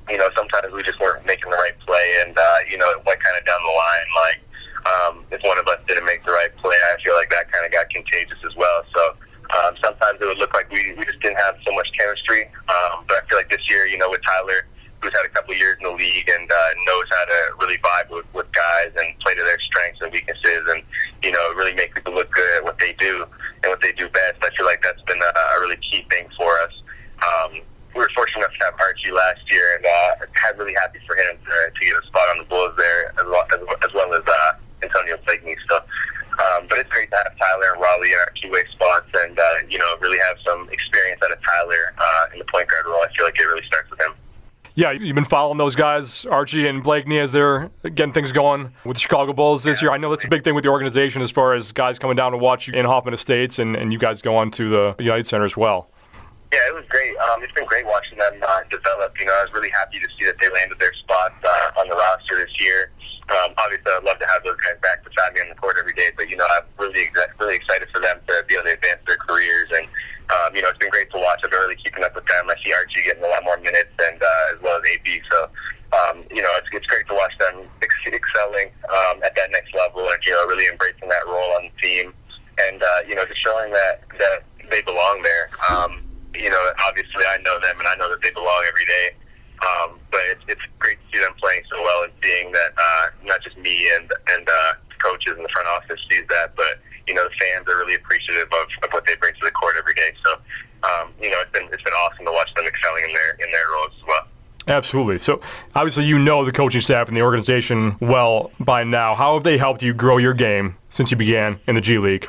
you 0.08 0.18
know, 0.18 0.28
sometimes 0.36 0.72
we 0.72 0.82
just 0.82 1.00
weren't 1.00 1.24
making 1.26 1.50
the 1.50 1.56
right 1.56 1.78
play, 1.86 2.22
and 2.24 2.36
uh, 2.36 2.56
you 2.70 2.76
know, 2.76 2.90
it 2.90 3.04
went 3.06 3.22
kind 3.24 3.36
of 3.38 3.44
down 3.46 3.58
the 3.64 3.72
line. 3.72 4.06
Like 4.22 4.40
um, 4.86 5.24
if 5.30 5.40
one 5.42 5.58
of 5.58 5.66
us 5.66 5.78
didn't 5.88 6.04
make 6.04 6.22
the 6.24 6.32
right 6.32 6.54
play, 6.58 6.76
I 6.92 7.02
feel 7.02 7.14
like 7.14 7.30
that 7.30 7.50
kind 7.50 7.64
of 7.64 7.72
got 7.72 7.88
contagious 7.90 8.38
as 8.46 8.54
well. 8.56 8.82
So. 8.94 9.16
Um, 9.62 9.76
sometimes 9.84 10.18
it 10.20 10.24
would 10.24 10.38
look 10.38 10.54
like 10.54 10.68
we, 10.72 10.94
we 10.98 11.04
just 11.04 11.20
didn't 11.20 11.38
have 11.38 11.54
so 11.66 11.72
much 11.74 11.86
chemistry. 12.00 12.46
Um, 12.66 13.04
but 13.06 13.22
I 13.22 13.28
feel 13.28 13.38
like 13.38 13.50
this 13.50 13.60
year, 13.70 13.86
you 13.86 13.98
know, 13.98 14.08
with 14.08 14.22
Tyler, 14.24 14.66
who's 15.04 15.12
had 15.20 15.28
a 15.28 15.34
couple 15.36 15.52
of 15.52 15.60
years 15.60 15.76
in 15.76 15.84
the 15.84 15.92
league 15.92 16.28
and 16.28 16.50
uh, 16.50 16.70
knows 16.88 17.04
how 17.12 17.24
to 17.28 17.38
really 17.60 17.76
vibe 17.78 18.08
with, 18.08 18.24
with 18.32 18.48
guys 18.52 18.88
and 18.96 19.12
play 19.20 19.34
to 19.34 19.44
their 19.44 19.60
strengths 19.60 20.00
and 20.00 20.10
weaknesses 20.10 20.64
and, 20.72 20.82
you 21.22 21.30
know, 21.30 21.52
really 21.52 21.74
make 21.74 21.94
people 21.94 22.14
look 22.14 22.32
good 22.32 22.56
at 22.56 22.64
what 22.64 22.78
they 22.80 22.94
do 22.94 23.24
and 23.62 23.68
what 23.68 23.80
they 23.82 23.92
do 23.92 24.08
best. 24.08 24.40
I 24.40 24.48
feel 24.56 24.64
like 24.64 24.82
that's 24.82 25.02
been 25.02 25.20
a, 25.20 25.30
a 25.56 25.60
really 25.60 25.76
key 25.84 26.06
thing 26.10 26.26
for 26.36 26.50
us. 26.64 26.72
Um, 27.20 27.60
we 27.92 28.00
were 28.00 28.10
fortunate 28.16 28.48
enough 28.48 28.56
to 28.58 28.64
have 28.64 28.74
Archie 28.80 29.12
last 29.12 29.44
year 29.52 29.76
and 29.76 29.84
uh, 29.84 30.24
I'm 30.24 30.58
really 30.58 30.74
happy 30.74 30.98
for 31.06 31.14
him 31.14 31.36
to, 31.36 31.54
to 31.68 31.80
get 31.84 31.94
a 31.94 32.06
spot 32.08 32.26
on 32.32 32.38
the 32.38 32.48
Bulls 32.48 32.74
there 32.80 33.12
as 33.20 33.26
well 33.28 33.44
as, 33.52 33.60
as, 33.84 33.92
well 33.94 34.10
as 34.14 34.24
uh, 34.26 34.52
Antonio 34.82 35.20
Blakeney. 35.28 35.56
So, 35.68 35.76
um, 35.76 36.66
but 36.66 36.80
it's 36.80 36.90
great 36.90 37.10
to 37.12 37.16
have 37.16 37.30
Tyler 37.38 37.76
and 37.76 37.82
Rawle 37.82 38.02
in 38.02 38.18
our 38.18 38.32
two-way 38.40 38.64
spots 38.72 39.06
and, 39.22 39.38
uh, 39.38 39.44
you 39.68 39.78
know, 39.78 39.94
really 40.00 40.18
have 40.26 40.36
some 40.42 40.68
experience 40.72 41.20
out 41.22 41.30
of 41.30 41.38
Tyler 41.44 41.94
uh, 41.94 42.24
in 42.32 42.40
the 42.40 42.48
point 42.50 42.66
guard 42.66 42.86
role. 42.86 43.04
I 43.04 43.12
feel 43.14 43.26
like 43.26 43.38
it 43.38 43.44
really 43.44 43.66
starts 43.66 43.88
with 43.90 44.00
him. 44.00 44.14
Yeah, 44.76 44.90
you've 44.90 45.14
been 45.14 45.24
following 45.24 45.56
those 45.56 45.76
guys, 45.76 46.26
Archie 46.26 46.66
and 46.66 46.82
Blakeney, 46.82 47.20
as 47.20 47.30
they're 47.30 47.70
getting 47.82 48.12
things 48.12 48.32
going 48.32 48.72
with 48.84 48.96
the 48.96 49.00
Chicago 49.00 49.32
Bulls 49.32 49.62
this 49.62 49.80
year. 49.80 49.92
I 49.92 49.98
know 49.98 50.10
that's 50.10 50.24
a 50.24 50.28
big 50.28 50.42
thing 50.42 50.56
with 50.56 50.64
the 50.64 50.70
organization 50.70 51.22
as 51.22 51.30
far 51.30 51.54
as 51.54 51.70
guys 51.70 52.00
coming 52.00 52.16
down 52.16 52.32
to 52.32 52.38
watch 52.38 52.66
you 52.66 52.74
in 52.74 52.84
Hoffman 52.84 53.14
Estates, 53.14 53.60
and, 53.60 53.76
and 53.76 53.92
you 53.92 54.00
guys 54.00 54.20
go 54.20 54.34
on 54.34 54.50
to 54.52 54.68
the 54.68 54.96
United 54.98 55.28
Center 55.28 55.44
as 55.44 55.56
well. 55.56 55.90
Yeah, 56.52 56.58
it 56.68 56.74
was 56.74 56.84
great. 56.88 57.16
Um, 57.18 57.42
it's 57.44 57.52
been 57.52 57.66
great 57.66 57.86
watching 57.86 58.18
them 58.18 58.34
uh, 58.42 58.60
develop. 58.68 59.14
You 59.18 59.26
know, 59.26 59.32
I 59.32 59.42
was 59.44 59.52
really 59.52 59.70
happy 59.70 60.00
to 60.00 60.08
see 60.18 60.26
that 60.26 60.38
they 60.40 60.48
landed 60.48 60.80
their 60.80 60.92
spots 60.94 61.34
uh, 61.44 61.80
on 61.80 61.88
the 61.88 61.94
roster 61.94 62.34
this 62.36 62.50
year. 62.58 62.90
Um, 63.30 63.56
obviously, 63.56 63.88
I'd 63.88 64.04
love 64.04 64.18
to 64.18 64.28
have 64.28 64.44
those 64.44 64.60
guys 64.60 64.76
back 64.82 65.00
beside 65.00 65.32
me 65.32 65.40
on 65.40 65.48
the 65.48 65.56
court 65.56 65.76
every 65.80 65.94
day, 65.94 66.12
but 66.16 66.28
you 66.28 66.36
know, 66.36 66.46
I'm 66.56 66.68
really 66.78 67.08
really 67.40 67.56
excited 67.56 67.88
for 67.92 68.00
them 68.00 68.20
to 68.28 68.44
be 68.48 68.54
able 68.54 68.64
to 68.64 68.74
advance 68.74 69.00
their 69.06 69.16
careers 69.16 69.70
and 69.72 69.88
um, 70.32 70.56
you 70.56 70.62
know, 70.62 70.68
it's 70.68 70.78
been 70.78 70.90
great 70.90 71.10
to 71.10 71.18
watch. 71.18 71.40
I've 71.44 71.50
been 71.50 71.60
really 71.60 71.76
keeping 71.76 72.04
up 72.04 72.14
with 72.14 72.24
them. 72.26 72.48
I 72.48 72.54
see 72.64 72.72
Archie 72.72 73.04
getting 73.04 73.24
a 73.24 73.28
lot 73.28 73.44
more 73.44 73.58
minutes, 73.58 73.92
and 74.00 74.16
uh, 74.22 74.54
as 74.56 74.58
well 74.62 74.80
as 74.80 74.84
AB. 74.88 75.20
So, 75.30 75.48
um, 75.92 76.24
you 76.32 76.40
know, 76.40 76.48
it's, 76.56 76.68
it's 76.72 76.86
great 76.86 77.06
to 77.08 77.14
watch 77.14 77.32
them 77.38 77.68
ex- 77.82 78.08
excelling 78.08 78.72
um, 78.88 79.20
at 79.22 79.36
that 79.36 79.52
next 79.52 79.74
level, 79.74 80.08
and 80.08 80.18
you 80.24 80.32
know, 80.32 80.46
really 80.46 80.66
embracing 80.66 81.08
that 81.08 81.26
role 81.26 81.52
on 81.60 81.68
the 81.68 81.74
team, 81.82 82.14
and 82.58 82.82
uh, 82.82 83.00
you 83.06 83.14
know, 83.14 83.24
just 83.26 83.40
showing 83.40 83.72
that 83.72 84.00
that 84.18 84.44
they 84.70 84.80
belong 84.82 85.20
there. 85.22 85.50
Um, 85.68 86.00
you 86.34 86.48
know, 86.48 86.62
obviously, 86.88 87.24
I 87.28 87.38
know 87.44 87.60
them, 87.60 87.78
and 87.78 87.88
I 87.88 87.94
know 87.96 88.08
that 88.08 88.22
they 88.22 88.32
belong 88.32 88.64
every 88.66 88.84
day. 88.86 89.06
Um, 89.62 89.98
but 90.10 90.20
it's, 90.26 90.42
it's 90.48 90.60
great 90.78 90.98
to 90.98 91.16
see 91.16 91.22
them 91.22 91.32
playing 91.40 91.62
so 91.70 91.80
well, 91.82 92.04
and 92.04 92.12
seeing 92.22 92.52
that 92.52 92.72
uh, 92.76 93.06
not 93.24 93.40
just 93.42 93.56
me 93.58 93.88
and 93.96 94.10
and 94.30 94.48
uh, 94.48 94.72
coaches 94.98 95.34
in 95.36 95.42
the 95.42 95.48
front 95.48 95.68
office 95.68 96.00
sees 96.10 96.24
that, 96.28 96.54
but 96.56 96.80
you 97.06 97.14
know, 97.14 97.24
the 97.24 97.34
fans 97.40 97.68
are 97.68 97.78
really 97.78 97.94
appreciative 97.94 98.48
of, 98.48 98.66
of 98.82 98.90
what 98.90 99.06
they 99.06 99.14
bring 99.16 99.32
to 99.34 99.40
the 99.44 99.50
court 99.50 99.74
every 99.78 99.94
day. 99.94 100.12
So, 100.24 100.32
um, 100.84 101.12
you 101.20 101.30
know, 101.30 101.40
it's 101.40 101.52
been 101.52 101.68
it's 101.72 101.82
been 101.82 101.92
awesome 101.92 102.26
to 102.26 102.32
watch 102.32 102.48
them 102.54 102.66
excelling 102.66 103.04
in 103.04 103.12
their 103.12 103.30
in 103.32 103.52
their 103.52 103.70
roles 103.72 103.92
as 103.96 104.06
well. 104.06 104.26
Absolutely. 104.66 105.18
So, 105.18 105.40
obviously, 105.74 106.04
you 106.04 106.18
know 106.18 106.44
the 106.44 106.52
coaching 106.52 106.80
staff 106.80 107.08
and 107.08 107.16
the 107.16 107.22
organization 107.22 107.96
well 108.00 108.50
by 108.58 108.84
now. 108.84 109.14
How 109.14 109.34
have 109.34 109.42
they 109.42 109.58
helped 109.58 109.82
you 109.82 109.92
grow 109.92 110.16
your 110.16 110.32
game 110.32 110.76
since 110.88 111.10
you 111.10 111.16
began 111.16 111.60
in 111.66 111.74
the 111.74 111.80
G 111.80 111.98
League? 111.98 112.28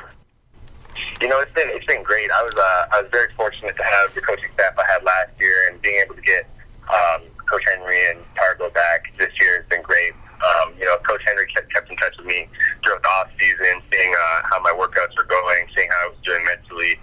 You 1.20 1.28
know, 1.28 1.40
it's 1.40 1.52
been 1.52 1.68
it's 1.70 1.86
been 1.86 2.02
great. 2.02 2.30
I 2.30 2.42
was 2.42 2.54
uh, 2.54 2.96
I 2.96 3.02
was 3.02 3.10
very 3.10 3.32
fortunate 3.34 3.76
to 3.76 3.82
have 3.82 4.14
the 4.14 4.20
coaching 4.20 4.50
staff 4.54 4.74
I 4.78 4.84
had 4.90 5.02
last 5.02 5.30
year, 5.40 5.68
and 5.70 5.80
being 5.80 6.00
able 6.04 6.14
to 6.14 6.22
get 6.22 6.46
um, 6.92 7.22
Coach 7.46 7.62
Henry 7.66 7.98
and 8.10 8.18
Targo 8.36 8.70
back 8.70 9.12
this 9.18 9.32
year 9.40 9.62
has 9.62 9.66
been 9.68 9.82
great. 9.82 10.12
Um, 10.36 10.74
you 10.78 10.84
know, 10.84 10.96
Coach 10.98 11.22
Henry 11.26 11.46
kept, 11.54 11.72
kept 11.72 11.90
in 11.90 11.96
touch 11.96 12.14
with 12.18 12.26
me 12.26 12.48
throughout 12.84 13.02
the 13.02 13.08
off 13.08 13.28
season, 13.40 13.80
seeing 13.90 14.12
uh, 14.12 14.38
how 14.44 14.60
my 14.60 14.72
workouts 14.72 15.16
were 15.16 15.24
going, 15.24 15.64
seeing 15.74 15.88
how 15.90 16.06
I 16.06 16.08
was 16.12 16.20
doing 16.24 16.44
mentally. 16.44 16.94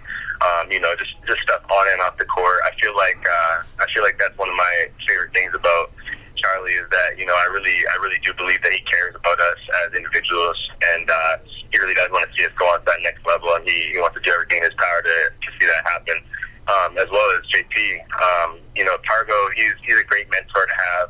Um, 0.44 0.70
you 0.70 0.80
know, 0.80 0.94
just 0.96 1.14
just 1.26 1.40
stuff 1.42 1.62
on 1.66 1.86
and 1.92 2.00
off 2.02 2.16
the 2.18 2.26
court. 2.26 2.60
I 2.66 2.70
feel 2.78 2.94
like 2.94 3.18
uh, 3.18 3.56
I 3.80 3.86
feel 3.92 4.02
like 4.02 4.18
that's 4.18 4.36
one 4.38 4.48
of 4.48 4.56
my 4.56 4.86
favorite 5.08 5.32
things 5.32 5.54
about 5.54 5.90
Charlie 6.36 6.76
is 6.76 6.88
that 6.90 7.18
you 7.18 7.26
know 7.26 7.34
I 7.34 7.48
really 7.52 7.78
I 7.90 7.96
really 8.02 8.20
do 8.22 8.34
believe 8.34 8.62
that 8.62 8.72
he 8.72 8.80
cares 8.84 9.14
about 9.14 9.38
us 9.40 9.60
as 9.86 9.94
individuals, 9.94 10.58
and 10.94 11.08
uh, 11.08 11.36
he 11.72 11.78
really 11.78 11.94
does 11.94 12.10
want 12.10 12.28
to 12.28 12.32
see 12.36 12.46
us 12.46 12.52
go 12.58 12.66
on 12.66 12.80
to 12.80 12.86
that 12.86 13.00
next 13.02 13.24
level, 13.26 13.54
and 13.54 13.64
he, 13.66 13.90
he 13.92 13.98
wants 13.98 14.14
to 14.14 14.22
do 14.22 14.30
everything 14.30 14.58
in 14.58 14.64
his 14.64 14.76
power 14.78 15.00
to, 15.02 15.16
to 15.32 15.48
see 15.58 15.66
that 15.66 15.82
happen. 15.90 16.18
Um, 16.64 16.96
as 16.96 17.04
well 17.12 17.28
as 17.36 17.44
JP, 17.52 18.00
um, 18.24 18.56
you 18.76 18.84
know, 18.84 18.96
Targo, 19.06 19.34
he's 19.56 19.74
he's 19.82 19.98
a 20.00 20.04
great 20.04 20.26
mentor 20.30 20.66
to 20.66 20.76
have 20.90 21.08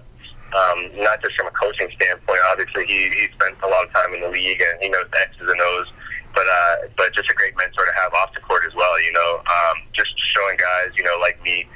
um, 0.55 1.02
not 1.02 1.20
just 1.20 1.34
from 1.37 1.49
a 1.49 1.55
coaching 1.55 1.90
standpoint. 1.99 2.38
Obviously, 2.50 2.87
he, 2.87 3.11
he 3.11 3.26
spent 3.34 3.58
a 3.62 3.69
long 3.69 3.87
time 3.94 4.14
in 4.14 4.20
the 4.20 4.31
league 4.31 4.62
and 4.62 4.78
he 4.81 4.88
knows 4.88 5.06
the 5.11 5.20
X's 5.20 5.50
and 5.50 5.61
O's. 5.61 5.88
But 6.34 6.46
uh, 6.50 6.75
but 6.96 7.14
just 7.14 7.31
a 7.31 7.34
great 7.34 7.55
mentor 7.56 7.87
to 7.87 7.94
have 8.02 8.12
off 8.14 8.34
the 8.34 8.40
court 8.40 8.62
as 8.66 8.75
well. 8.75 9.00
You 9.02 9.12
know, 9.12 9.38
um, 9.38 9.87
just 9.93 10.11
showing 10.19 10.56
guys, 10.56 10.90
you 10.99 11.05
know, 11.05 11.14
like 11.20 11.40
me, 11.43 11.66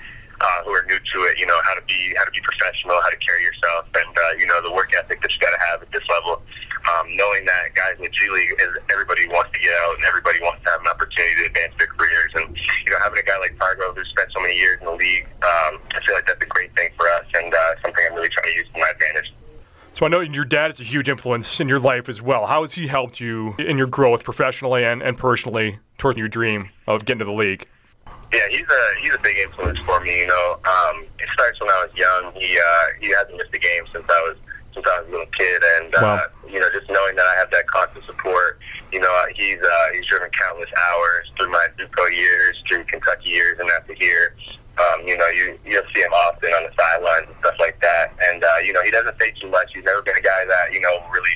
uh, 0.41 0.63
who 0.65 0.75
are 0.75 0.85
new 0.87 0.99
to 0.99 1.19
it, 1.31 1.39
you 1.39 1.47
know, 1.47 1.59
how 1.63 1.75
to 1.75 1.83
be 1.87 2.15
how 2.19 2.25
to 2.25 2.31
be 2.31 2.41
professional, 2.43 2.99
how 3.03 3.11
to 3.11 3.17
carry 3.19 3.43
yourself, 3.43 3.87
and 3.95 4.11
uh, 4.11 4.35
you 4.39 4.47
know, 4.47 4.61
the 4.63 4.73
work 4.73 4.91
ethic 4.99 5.23
that 5.23 5.31
you 5.33 5.39
got 5.39 5.55
to 5.55 5.63
have 5.71 5.83
at 5.83 5.91
this 5.93 6.03
level. 6.11 6.43
Um, 6.87 7.17
knowing 7.17 7.45
that 7.45 7.75
guys 7.75 7.99
in 7.99 8.05
the 8.05 8.13
G 8.15 8.31
League, 8.31 8.55
everybody 8.91 9.27
wants 9.29 9.51
to 9.53 9.61
get 9.61 9.73
out 9.83 9.97
and 9.97 10.05
everybody 10.05 10.41
wants 10.41 10.63
to 10.65 10.71
have 10.71 10.81
an 10.81 10.89
opportunity 10.89 11.35
to 11.43 11.47
advance 11.51 11.75
their 11.79 11.89
careers, 11.89 12.33
and 12.37 12.57
you 12.57 12.91
know, 12.93 12.99
having 13.03 13.19
a 13.19 13.27
guy 13.27 13.39
like 13.39 13.59
Fargo 13.59 13.93
who 13.93 14.05
spent 14.05 14.31
so 14.33 14.41
many 14.41 14.57
years 14.57 14.79
in 14.81 14.87
the 14.87 14.97
league, 14.97 15.27
um, 15.43 15.83
I 15.93 16.01
feel 16.07 16.15
like 16.15 16.27
that's 16.27 16.43
a 16.43 16.49
great 16.49 16.75
thing 16.77 16.91
for 16.97 17.09
us 17.19 17.27
and 17.35 17.53
uh, 17.53 17.59
something 17.83 18.05
I'm 18.09 18.15
really 18.15 18.31
trying 18.31 18.53
to 18.53 18.57
use 18.57 18.67
to 18.73 18.81
my 18.81 18.91
advantage. 18.91 19.35
So 19.93 20.07
I 20.07 20.09
know 20.09 20.21
your 20.21 20.45
dad 20.45 20.71
is 20.71 20.81
a 20.81 20.85
huge 20.85 21.09
influence 21.09 21.59
in 21.61 21.69
your 21.69 21.81
life 21.81 22.09
as 22.09 22.23
well. 22.23 22.47
How 22.47 22.63
has 22.63 22.73
he 22.73 22.87
helped 22.87 23.19
you 23.19 23.55
in 23.59 23.77
your 23.77 23.89
growth 23.89 24.23
professionally 24.23 24.85
and, 24.85 25.03
and 25.03 25.19
personally 25.19 25.81
toward 25.99 26.17
your 26.17 26.29
dream 26.29 26.71
of 26.87 27.05
getting 27.05 27.19
to 27.19 27.25
the 27.25 27.33
league? 27.33 27.67
Yeah, 28.33 28.47
he's 28.51 28.61
a 28.61 29.01
he's 29.01 29.15
a 29.15 29.19
big 29.19 29.39
influence 29.39 29.79
for 29.81 30.01
me. 30.01 30.21
You 30.21 30.27
know, 30.27 30.61
um, 30.65 31.07
it 31.19 31.29
starts 31.33 31.59
when 31.61 31.71
I 31.71 31.85
was 31.85 31.91
young. 31.97 32.33
He 32.35 32.59
uh, 32.59 32.87
he 33.01 33.09
hasn't 33.09 33.39
missed 33.39 33.55
a 33.55 33.59
game 33.59 33.85
since 33.93 34.05
I 34.09 34.21
was 34.29 34.37
since 34.75 34.87
I 34.87 35.01
was 35.01 35.09
a 35.09 35.11
little 35.11 35.33
kid, 35.39 35.63
and 35.79 35.95
uh, 35.95 36.01
wow. 36.03 36.27
you 36.49 36.61
know, 36.61 36.69
just 36.73 36.89
knowing 36.91 37.17
that 37.17 37.27
I 37.27 37.37
have 37.39 37.51
that 37.51 37.67
constant 37.67 38.05
support. 38.05 38.59
You 38.93 39.01
know, 39.01 39.13
he's 39.35 39.59
uh, 39.59 39.87
he's 39.95 40.07
driven 40.07 40.31
countless 40.31 40.71
hours 40.91 41.31
through 41.37 41.51
my 41.51 41.67
JUCO 41.79 42.17
years, 42.17 42.57
through 42.69 42.85
Kentucky 42.85 43.31
years, 43.31 43.59
and 43.59 43.69
after 43.71 43.95
here. 43.95 44.37
Um, 44.79 45.09
you 45.09 45.19
know, 45.19 45.27
you 45.29 45.59
you'll 45.67 45.83
see 45.93 46.03
him 46.03 46.13
often 46.13 46.51
on 46.51 46.63
the 46.63 46.73
sidelines 46.79 47.27
and 47.27 47.37
stuff 47.41 47.59
like 47.59 47.81
that. 47.83 48.15
And 48.31 48.45
uh, 48.45 48.59
you 48.65 48.73
know, 48.73 48.83
he 48.83 48.91
doesn't 48.91 49.21
say 49.21 49.33
too 49.41 49.51
much. 49.51 49.73
He's 49.75 49.85
never 49.85 50.03
been 50.03 50.17
a 50.17 50.23
guy 50.23 50.45
that 50.47 50.73
you 50.73 50.81
know 50.81 51.03
really 51.11 51.35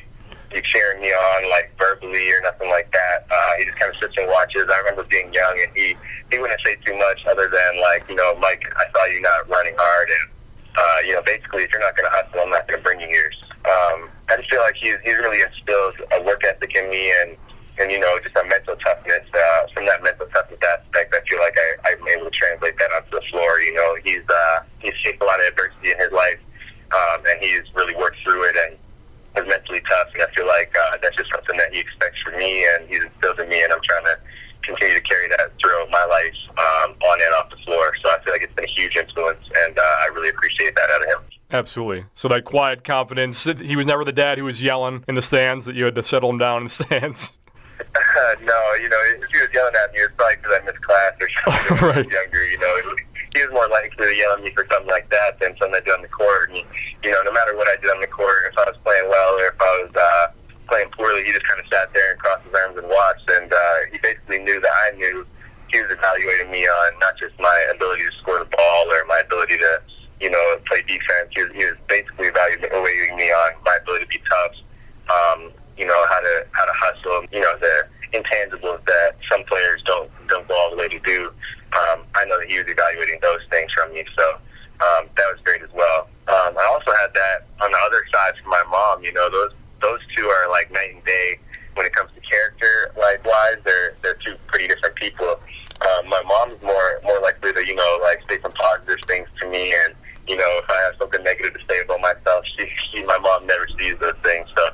be 0.53 0.61
cheering 0.62 1.01
me 1.01 1.09
on 1.09 1.51
like 1.51 1.73
verbally 1.79 2.31
or 2.31 2.41
nothing 2.43 2.69
like 2.71 2.93
that. 2.93 3.27
Uh, 3.31 3.53
he 3.59 3.65
just 3.65 3.79
kind 3.79 3.93
of 3.93 4.01
sits 4.01 4.15
and 4.17 4.29
watches. 4.29 4.65
I 4.71 4.79
remember 4.79 5.05
being 5.05 5.33
young, 5.33 5.59
and 5.59 5.71
he 5.75 5.97
he 6.31 6.39
wouldn't 6.39 6.61
say 6.65 6.77
too 6.85 6.97
much 6.97 7.21
other 7.27 7.49
than 7.49 7.81
like, 7.81 8.09
you 8.09 8.15
know, 8.15 8.35
Mike, 8.39 8.65
I 8.77 8.85
saw 8.95 9.05
you 9.07 9.21
not 9.21 9.49
running 9.49 9.75
hard, 9.77 10.09
and 10.09 10.32
uh, 10.76 10.99
you 11.05 11.12
know, 11.14 11.23
basically, 11.23 11.64
if 11.64 11.73
you're 11.73 11.81
not 11.81 11.97
going 11.97 12.09
to 12.09 12.17
hustle, 12.17 12.41
I'm 12.41 12.50
not 12.50 12.67
going 12.69 12.81
to 12.81 12.85
bring 12.85 13.00
you 13.00 13.09
yours. 13.09 13.37
Um, 13.64 14.09
I 14.29 14.37
just 14.37 14.50
feel 14.50 14.61
like 14.61 14.75
he's 14.81 14.97
he's 15.05 15.19
really 15.19 15.41
instilled 15.43 15.95
a 16.12 16.23
work 16.23 16.43
ethic 16.45 16.75
in 16.75 16.91
me, 16.91 17.12
and 17.23 17.37
and 17.79 17.91
you 17.91 18.00
know, 18.00 18.19
just 18.23 18.37
a 18.37 18.45
mental 18.49 18.76
toughness. 18.76 19.25
Uh, 19.33 19.67
from 19.75 19.87
that 19.87 20.02
mental 20.02 20.26
toughness 20.33 20.61
aspect, 20.61 21.14
I 21.14 21.21
feel 21.29 21.41
like 21.41 21.57
I, 21.57 21.93
I'm 21.93 22.09
able 22.09 22.31
to 22.31 22.37
translate 22.37 22.79
that 22.79 22.91
onto 22.93 23.11
the 23.11 23.25
floor. 23.31 23.61
You 23.61 23.75
know, 23.75 23.97
he's 24.05 24.25
uh, 24.29 24.61
he's 24.81 24.95
faced 25.05 25.21
a 25.21 25.25
lot 25.25 25.41
of 25.41 25.47
adversity 25.47 25.93
in 25.93 25.99
his 25.99 26.12
life, 26.12 26.41
um, 26.93 27.21
and 27.29 27.37
he's 27.41 27.62
really 27.75 27.95
worked 27.95 28.17
through 28.25 28.49
it 28.49 28.57
and 28.67 28.76
is 29.37 29.49
mentally 29.49 29.83
tough. 29.88 30.09
And 30.14 30.23
I 30.23 30.29
feel 30.35 30.47
like 30.47 30.75
uh, 30.75 30.97
that's 31.02 31.17
just 31.17 31.31
something 31.35 31.57
that 31.59 31.73
he 31.73 31.81
expects 31.81 32.21
from 32.23 32.38
me, 32.38 32.64
and 32.75 32.88
he's 32.88 33.05
instilled 33.05 33.41
in 33.41 33.49
me, 33.49 33.62
and 33.62 33.73
I'm 33.73 33.85
trying 33.85 34.05
to 34.05 34.17
continue 34.62 34.95
to 34.95 35.00
carry 35.02 35.28
that 35.28 35.52
throughout 35.61 35.90
my 35.90 36.04
life 36.07 36.35
um, 36.59 36.95
on 37.02 37.19
and 37.23 37.35
off 37.35 37.50
the 37.50 37.57
floor. 37.64 37.92
So 38.02 38.11
I 38.11 38.23
feel 38.23 38.33
like 38.33 38.42
it's 38.42 38.54
been 38.54 38.64
a 38.64 38.69
huge 38.69 38.97
influence, 38.97 39.45
and 39.66 39.78
uh, 39.78 39.83
I 39.83 40.09
really 40.14 40.31
appreciate 40.31 40.75
that 40.76 40.90
out 40.95 41.02
of 41.02 41.09
him. 41.09 41.19
Absolutely. 41.50 42.07
So 42.14 42.28
that 42.28 42.45
quiet 42.45 42.83
confidence. 42.85 43.45
He 43.45 43.76
was 43.76 43.87
never 43.87 44.04
the 44.04 44.12
dad 44.12 44.38
who 44.38 44.45
was 44.45 44.62
yelling 44.62 45.04
in 45.07 45.14
the 45.14 45.23
stands 45.23 45.66
that 45.66 45.75
you 45.75 45.85
had 45.85 45.95
to 45.97 46.02
settle 46.02 46.31
him 46.31 46.38
down 46.38 46.59
in 46.62 46.64
the 46.64 46.71
stands. 46.71 47.31
Uh, 47.81 47.85
no, 48.42 48.59
you 48.81 48.88
know, 48.88 49.00
if 49.21 49.31
he 49.31 49.38
was 49.40 49.49
yelling 49.52 49.75
at 49.85 49.92
me, 49.92 50.00
it's 50.00 50.12
probably 50.16 50.37
because 50.37 50.59
I 50.61 50.64
missed 50.64 50.81
class 50.81 51.12
or 51.21 51.28
something. 51.28 51.76
when 51.76 51.95
I 51.95 51.99
was 51.99 52.07
Right. 52.07 52.12
younger, 52.12 52.45
you 52.47 52.59
know, 52.59 52.81
he 53.35 53.40
was 53.42 53.50
more 53.52 53.69
likely 53.69 54.07
to 54.07 54.14
yell 54.16 54.33
at 54.33 54.42
me 54.42 54.50
for 54.54 54.66
something 54.71 54.88
like 54.90 55.09
that 55.11 55.38
than 55.40 55.57
something 55.59 55.75
I 55.76 55.81
did 55.85 55.92
on 55.95 56.02
the 56.02 56.09
court. 56.09 56.50
And 56.50 56.64
you 57.02 57.11
know, 57.11 57.21
no 57.23 57.33
matter 57.33 57.57
what 57.57 57.69
I 57.69 57.76
did 57.76 57.90
on 57.90 58.00
the 58.00 58.07
court, 58.07 58.49
if 58.50 58.57
I 58.59 58.64
was 58.71 58.76
playing 58.85 59.09
well 59.09 59.35
or 59.40 59.47
if 59.47 59.61
I 59.61 59.85
was 59.85 59.90
uh, 59.97 60.26
playing 60.69 60.90
poorly, 60.90 61.25
he 61.25 61.33
just 61.33 61.47
kind 61.47 61.61
of 61.61 61.66
sat 61.73 61.92
there 61.92 62.12
and 62.12 62.19
crossed 62.21 62.45
his 62.45 62.54
arms 62.54 62.78
and 62.78 62.88
watched. 62.88 63.28
And 63.31 63.52
uh, 63.52 63.78
he 63.90 63.99
basically 63.99 64.38
knew 64.38 64.61
that 64.61 64.75
I 64.88 64.97
knew 64.97 65.26
he 65.73 65.81
was 65.81 65.90
evaluating 65.90 66.50
me 66.50 66.64
on 66.66 66.99
not 67.00 67.16
just 67.19 67.38
my 67.40 67.66
ability 67.75 68.04
to 68.04 68.12
score 68.21 68.38
the 68.38 68.50
ball 68.57 68.85
or 68.92 69.04
my 69.07 69.23
ability 69.25 69.57
to, 69.59 69.83
you 70.21 70.31
know, 70.31 70.57
play 70.66 70.83
defense. 70.83 71.33
He 71.35 71.42
was, 71.42 71.52
he 71.52 71.64
was 71.64 71.76
basically 71.88 72.28
evaluating 72.28 73.16
me 73.16 73.31
on 73.33 73.52
my 73.64 73.76
ability 73.81 74.04
to 74.04 74.11
be 74.11 74.21
tough. 74.28 74.54
Um, 75.11 75.52
you 75.76 75.87
know 75.87 76.07
how 76.09 76.21
to 76.21 76.47
how 76.52 76.64
to 76.64 76.73
hustle. 76.75 77.25
You 77.33 77.40
know 77.40 77.59
the 77.59 77.88
intangibles 78.12 78.85
that 78.85 79.16
some 79.31 79.42
players 79.45 79.83
don't 79.85 80.11
don't 80.28 80.47
go 80.47 80.54
all 80.54 80.71
the 80.71 80.76
way 80.76 80.88
to 80.88 80.99
do. 81.00 81.33
Um, 81.73 82.04
I 82.14 82.25
know 82.26 82.38
that 82.38 82.49
he 82.49 82.59
was 82.59 82.69
evaluating 82.69 83.19
those 83.23 83.40
things 83.50 83.73
from 83.73 83.92
me, 83.92 84.04
so 84.16 84.37
um, 84.85 85.09
that 85.16 85.26
was 85.33 85.40
great 85.45 85.62
as 85.62 85.73
well. 85.73 86.09
Um, 86.28 86.54
I 86.57 86.69
also 86.71 86.92
had 87.00 87.12
that 87.14 87.49
on 87.61 87.73
the 87.73 87.78
other 87.78 88.04
side 88.12 88.35
from 88.42 88.50
my 88.50 88.62
mom. 88.71 89.02
You 89.02 89.12
know 89.12 89.31
those 89.31 89.52
those 89.83 90.01
two 90.17 90.27
are 90.27 90.51
like 90.51 90.73
night 90.73 90.95
and 90.95 91.05
day 91.05 91.39
when 91.75 91.87
it 91.87 91.95
comes 91.95 92.11
to 92.15 92.21
character. 92.21 92.93
Like 92.99 93.25
wise, 93.25 93.59
they're 93.65 93.95
they're 94.03 94.19
two 94.25 94.37
pretty 94.47 94.69
different 94.69 94.97
people. 94.97 95.41
Um, 95.83 96.09
my 96.09 96.23
mom's 96.23 96.62
more 96.62 97.01
more 97.05 97.21
likely 97.21 97.53
to 97.53 97.67
you 97.67 97.75
know 97.75 97.99
like 98.03 98.21
say 98.29 98.41
some 98.41 98.53
positive 98.53 98.99
things 99.07 99.29
to 99.41 99.49
me 99.49 99.75
and 99.85 99.95
you 100.29 100.37
know, 100.37 100.61
if 100.62 100.71
I 100.71 100.79
have 100.87 100.95
something 100.99 101.23
negative 101.25 101.55
to 101.55 101.61
say 101.69 101.81
about 101.83 102.01
myself, 102.01 102.45
she, 102.57 102.69
she 102.91 103.03
my 103.05 103.19
mom 103.19 103.47
never 103.47 103.67
sees 103.79 103.99
those 103.99 104.17
things. 104.23 104.49
So, 104.57 104.65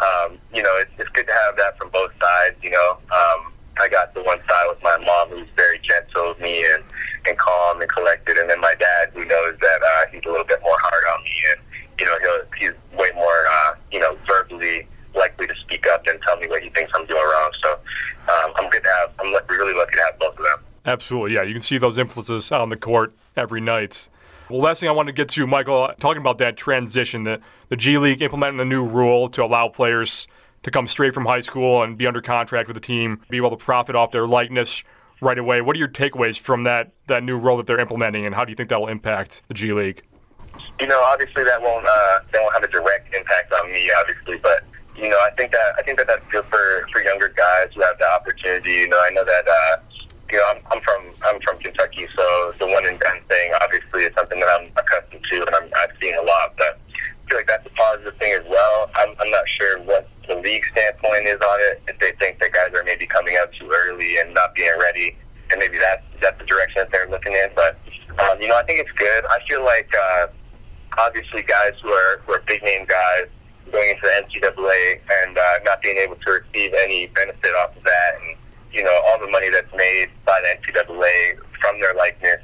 um, 0.00 0.38
you 0.54 0.62
know, 0.62 0.76
it's, 0.78 0.90
it's 0.98 1.10
good 1.10 1.26
to 1.26 1.32
have 1.32 1.56
that 1.56 1.76
from 1.78 1.90
both 1.90 2.10
sides. 2.20 2.56
You 2.62 2.70
know, 2.70 2.98
um, 3.12 3.52
I 3.78 3.88
got 3.88 4.14
the 4.14 4.22
one 4.22 4.38
side 4.48 4.66
with 4.68 4.82
my 4.82 4.96
mom 5.04 5.28
who's 5.30 5.48
very 5.56 5.78
gentle 5.82 6.30
with 6.30 6.40
me 6.40 6.64
and, 6.64 6.82
and 7.26 7.36
calm 7.36 7.80
and 7.80 7.90
collected, 7.90 8.38
and 8.38 8.48
then 8.48 8.60
my 8.60 8.74
dad 8.78 9.10
who 9.12 9.24
knows 9.24 9.56
that 9.60 9.80
uh, 9.82 10.10
he's 10.10 10.22
a 10.24 10.28
little 10.28 10.46
bit 10.46 10.60
more 10.62 10.76
hard 10.78 11.04
on 11.16 11.24
me, 11.24 11.36
and 11.52 11.60
you 12.00 12.06
know, 12.06 12.18
he'll, 12.22 12.42
he's 12.58 12.98
way 12.98 13.10
more, 13.14 13.46
uh, 13.50 13.74
you 13.92 14.00
know, 14.00 14.16
verbally 14.26 14.86
likely 15.14 15.46
to 15.46 15.54
speak 15.62 15.86
up 15.86 16.04
and 16.06 16.18
tell 16.26 16.36
me 16.38 16.48
what 16.48 16.62
he 16.62 16.70
thinks 16.70 16.90
I'm 16.96 17.06
doing 17.06 17.22
wrong. 17.22 17.52
So, 17.62 17.72
um, 17.72 18.52
I'm 18.56 18.70
good 18.70 18.82
to 18.82 18.90
have. 19.00 19.12
I'm 19.20 19.32
lucky, 19.32 19.54
really 19.54 19.74
lucky 19.74 19.96
to 19.96 20.02
have 20.02 20.18
both 20.18 20.38
of 20.38 20.44
them. 20.44 20.58
Absolutely, 20.94 21.34
yeah. 21.34 21.42
You 21.42 21.52
can 21.52 21.62
see 21.62 21.76
those 21.76 21.98
influences 21.98 22.52
on 22.52 22.68
the 22.68 22.76
court 22.76 23.14
every 23.36 23.60
night. 23.60 24.08
Well, 24.48 24.60
last 24.60 24.78
thing 24.78 24.88
I 24.88 24.92
want 24.92 25.08
to 25.08 25.12
get 25.12 25.28
to, 25.30 25.46
Michael, 25.46 25.90
talking 25.98 26.20
about 26.20 26.38
that 26.38 26.56
transition, 26.56 27.24
the, 27.24 27.40
the 27.68 27.76
G 27.76 27.98
League 27.98 28.22
implementing 28.22 28.58
the 28.58 28.64
new 28.64 28.84
rule 28.84 29.28
to 29.30 29.42
allow 29.42 29.68
players 29.68 30.28
to 30.62 30.70
come 30.70 30.86
straight 30.86 31.14
from 31.14 31.26
high 31.26 31.40
school 31.40 31.82
and 31.82 31.98
be 31.98 32.06
under 32.06 32.20
contract 32.20 32.68
with 32.68 32.76
the 32.76 32.80
team, 32.80 33.20
be 33.28 33.38
able 33.38 33.50
to 33.50 33.56
profit 33.56 33.96
off 33.96 34.12
their 34.12 34.26
likeness 34.26 34.84
right 35.20 35.38
away. 35.38 35.60
What 35.62 35.74
are 35.74 35.78
your 35.80 35.88
takeaways 35.88 36.38
from 36.38 36.62
that, 36.62 36.92
that 37.08 37.24
new 37.24 37.38
rule 37.38 37.56
that 37.56 37.66
they're 37.66 37.80
implementing, 37.80 38.24
and 38.24 38.34
how 38.34 38.44
do 38.44 38.52
you 38.52 38.56
think 38.56 38.68
that 38.68 38.80
will 38.80 38.88
impact 38.88 39.42
the 39.48 39.54
G 39.54 39.72
League? 39.72 40.02
you 40.80 40.86
know, 40.86 41.00
obviously 41.06 41.44
that 41.44 41.60
won't 41.60 41.86
uh, 41.86 42.20
that 42.32 42.40
won't 42.40 42.54
have 42.54 42.62
a 42.62 42.68
direct 42.68 43.14
impact 43.14 43.52
on 43.52 43.72
me, 43.72 43.90
obviously, 43.98 44.38
but 44.38 44.64
you 44.96 45.08
know, 45.08 45.18
I 45.18 45.30
think 45.36 45.52
that 45.52 45.74
I 45.78 45.82
think 45.82 45.98
that 45.98 46.06
that's 46.06 46.26
good 46.28 46.44
for 46.44 46.86
for 46.92 47.02
younger 47.04 47.28
guys 47.28 47.68
who 47.74 47.82
have 47.82 47.98
the 47.98 48.08
opportunity. 48.10 48.72
You 48.72 48.88
know, 48.88 49.00
I 49.00 49.10
know 49.10 49.24
that 49.24 49.48
uh, 49.48 49.76
you 50.34 50.40
know 50.40 50.50
I'm, 50.50 50.60
I'm 50.72 50.82
from 50.82 51.02
I'm 51.22 51.38
from 51.46 51.58
Kentucky, 51.62 52.08
so 52.16 52.52
the 52.58 52.66
one 52.66 52.84
and 52.86 52.98
done 52.98 53.22
thing 53.28 53.52
obviously 53.62 54.02
is 54.02 54.10
something 54.18 54.40
that 54.40 54.50
I'm 54.50 54.66
accustomed 54.74 55.22
to, 55.30 55.46
and 55.46 55.54
I'm, 55.54 55.70
I've 55.78 55.94
seen 56.02 56.18
a 56.18 56.22
lot. 56.22 56.58
But 56.58 56.82
I 56.90 57.30
feel 57.30 57.38
like 57.38 57.46
that's 57.46 57.66
a 57.66 57.70
positive 57.70 58.16
thing 58.18 58.34
as 58.34 58.42
well. 58.50 58.90
I'm, 58.96 59.14
I'm 59.20 59.30
not 59.30 59.48
sure 59.48 59.78
what 59.82 60.10
the 60.26 60.34
league 60.34 60.64
standpoint 60.74 61.30
is 61.30 61.38
on 61.38 61.58
it. 61.70 61.82
If 61.86 62.00
they 62.00 62.10
think 62.18 62.40
that 62.40 62.50
guys 62.50 62.74
are 62.74 62.82
maybe 62.82 63.06
coming 63.06 63.38
out 63.40 63.54
too 63.54 63.70
early 63.70 64.18
and 64.18 64.34
not 64.34 64.56
being 64.56 64.74
ready, 64.82 65.16
and 65.52 65.60
maybe 65.60 65.78
that's 65.78 66.02
that's 66.20 66.38
the 66.40 66.46
direction 66.46 66.82
that 66.82 66.90
they're 66.90 67.08
looking 67.08 67.32
in. 67.32 67.54
But 67.54 67.78
um, 68.18 68.42
you 68.42 68.48
know, 68.48 68.58
I 68.58 68.64
think 68.64 68.80
it's 68.80 68.92
good. 68.98 69.24
I 69.30 69.38
feel 69.48 69.64
like. 69.64 69.88
Uh, 69.94 70.26
obviously 70.96 71.42
guys 71.42 71.72
who 71.82 71.88
are, 71.90 72.20
who 72.24 72.32
are 72.34 72.42
big 72.46 72.62
name 72.62 72.86
guys 72.86 73.26
going 73.72 73.90
into 73.90 74.02
the 74.02 74.38
NCAA 74.38 75.00
and 75.24 75.36
uh, 75.36 75.42
not 75.64 75.82
being 75.82 75.96
able 75.96 76.14
to 76.14 76.30
receive 76.30 76.72
any 76.80 77.08
benefit 77.08 77.50
off 77.56 77.76
of 77.76 77.82
that, 77.82 78.10
and 78.22 78.36
you 78.74 78.82
know 78.82 79.00
all 79.06 79.18
the 79.18 79.30
money 79.30 79.48
that's 79.50 79.72
made 79.74 80.10
by 80.26 80.40
the 80.42 80.72
NCAA 80.72 81.38
from 81.60 81.80
their 81.80 81.94
likeness. 81.94 82.42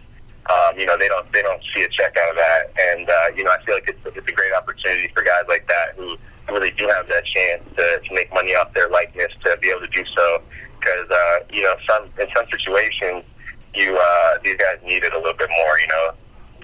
Um, 0.49 0.79
you 0.79 0.87
know 0.87 0.97
they 0.97 1.09
don't 1.09 1.31
they 1.33 1.43
don't 1.43 1.63
see 1.75 1.83
a 1.83 1.89
check 1.89 2.17
out 2.17 2.31
of 2.31 2.37
that, 2.37 2.73
and 2.79 3.09
uh, 3.09 3.29
you 3.37 3.45
know 3.45 3.51
I 3.51 3.63
feel 3.65 3.75
like 3.75 3.89
it's, 3.89 3.99
it's 4.05 4.29
a 4.29 4.33
great 4.33 4.53
opportunity 4.53 5.11
for 5.15 5.23
guys 5.23 5.45
like 5.49 5.67
that 5.69 5.95
who 5.97 6.17
really 6.49 6.71
do 6.73 6.89
have 6.89 7.07
that 7.09 7.25
chance 7.27 7.63
to, 7.77 8.01
to 8.01 8.15
make 8.15 8.33
money 8.33 8.55
off 8.55 8.73
their 8.75 8.89
likeness 8.89 9.31
to 9.45 9.57
be 9.61 9.69
able 9.69 9.81
to 9.81 9.89
do 9.89 10.05
so. 10.17 10.43
Because 10.79 11.11
uh, 11.11 11.39
you 11.53 11.63
know 11.63 11.75
some 11.89 12.05
in 12.19 12.27
some 12.35 12.47
situations 12.51 13.25
you 13.75 13.97
uh, 14.01 14.39
these 14.43 14.57
guys 14.57 14.79
need 14.85 15.05
it 15.05 15.13
a 15.13 15.19
little 15.19 15.35
bit 15.37 15.51
more. 15.51 15.79
You 15.79 15.89
know. 15.89 16.15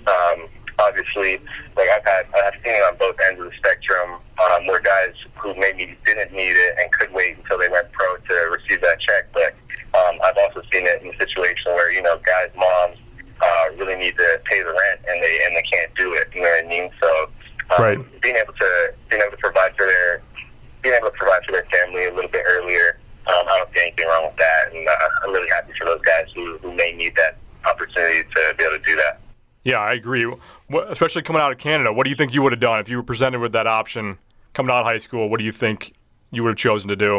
Um, 0.06 0.48
obviously, 0.78 1.38
like 1.76 1.88
I've 1.90 2.04
had, 2.04 2.26
I've 2.34 2.54
seen 2.64 2.74
it 2.74 2.84
on 2.84 2.96
both 2.96 3.16
ends 3.28 3.40
of 3.40 3.50
the 3.50 3.56
spectrum, 3.56 4.20
um, 4.52 4.66
where 4.66 4.80
guys 4.80 5.14
who 5.36 5.54
maybe 5.56 5.96
didn't 6.06 6.32
need 6.32 6.56
it 6.56 6.76
and 6.78 6.90
could 6.92 7.12
wait 7.12 7.36
until 7.38 7.58
they 7.58 7.68
went 7.68 7.90
pro 7.92 8.16
to 8.16 8.34
receive 8.50 8.80
that 8.82 9.00
check. 9.00 9.28
But 9.32 9.54
um, 9.96 10.18
I've 10.24 10.36
also 10.38 10.62
seen 10.72 10.86
it 10.86 11.02
in 11.02 11.08
a 11.14 11.16
situation 11.18 11.72
where 11.72 11.92
you 11.92 12.02
know 12.02 12.20
guys' 12.26 12.50
moms 12.56 12.98
uh, 13.40 13.64
really 13.76 13.96
need 13.96 14.16
to 14.16 14.40
pay 14.44 14.60
the 14.60 14.72
rent 14.72 15.00
and 15.08 15.22
they 15.22 15.38
and 15.46 15.56
they 15.56 15.64
can't 15.72 15.94
do 15.96 16.12
it. 16.14 16.28
You 16.34 16.42
know 16.42 16.50
what 16.50 16.64
I 16.64 16.68
mean? 16.68 16.90
So 17.00 17.30
um, 17.76 17.84
Right. 17.84 18.20
being 18.22 18.36
able 18.36 18.52
to 18.54 18.94
being 19.10 19.22
able 19.22 19.32
to 19.32 19.42
provide 19.42 19.76
for 19.76 19.86
their 19.86 20.22
being 20.82 20.94
able 20.94 21.10
to 21.10 21.16
provide 21.16 21.44
for 21.44 21.52
their 21.52 21.66
family 21.72 22.04
a 22.06 22.14
little 22.14 22.30
bit 22.30 22.44
earlier. 22.48 22.98
Um, 23.26 23.42
I 23.48 23.58
don't 23.58 23.68
see 23.74 23.82
anything 23.82 24.06
wrong 24.06 24.26
with 24.26 24.36
that, 24.36 24.72
and 24.72 24.86
uh, 24.86 24.92
I'm 25.24 25.32
really 25.32 25.48
happy 25.48 25.72
for 25.80 25.84
those 25.86 26.00
guys 26.02 26.26
who, 26.32 26.58
who 26.58 26.72
may 26.72 26.92
need 26.92 27.16
that 27.16 27.38
opportunity 27.68 28.22
to 28.22 28.54
be 28.56 28.64
able 28.64 28.78
to 28.78 28.82
do 28.84 28.94
that. 28.94 29.20
Yeah, 29.64 29.78
I 29.78 29.94
agree. 29.94 30.32
What, 30.68 30.90
especially 30.90 31.22
coming 31.22 31.40
out 31.40 31.52
of 31.52 31.58
Canada, 31.58 31.92
what 31.92 32.04
do 32.04 32.10
you 32.10 32.16
think 32.16 32.34
you 32.34 32.42
would 32.42 32.52
have 32.52 32.60
done 32.60 32.80
if 32.80 32.88
you 32.88 32.96
were 32.96 33.02
presented 33.02 33.40
with 33.40 33.52
that 33.52 33.66
option 33.66 34.18
coming 34.52 34.70
out 34.72 34.80
of 34.80 34.86
high 34.86 34.98
school? 34.98 35.28
What 35.28 35.38
do 35.38 35.44
you 35.44 35.52
think 35.52 35.92
you 36.32 36.42
would 36.42 36.50
have 36.50 36.58
chosen 36.58 36.88
to 36.88 36.96
do? 36.96 37.18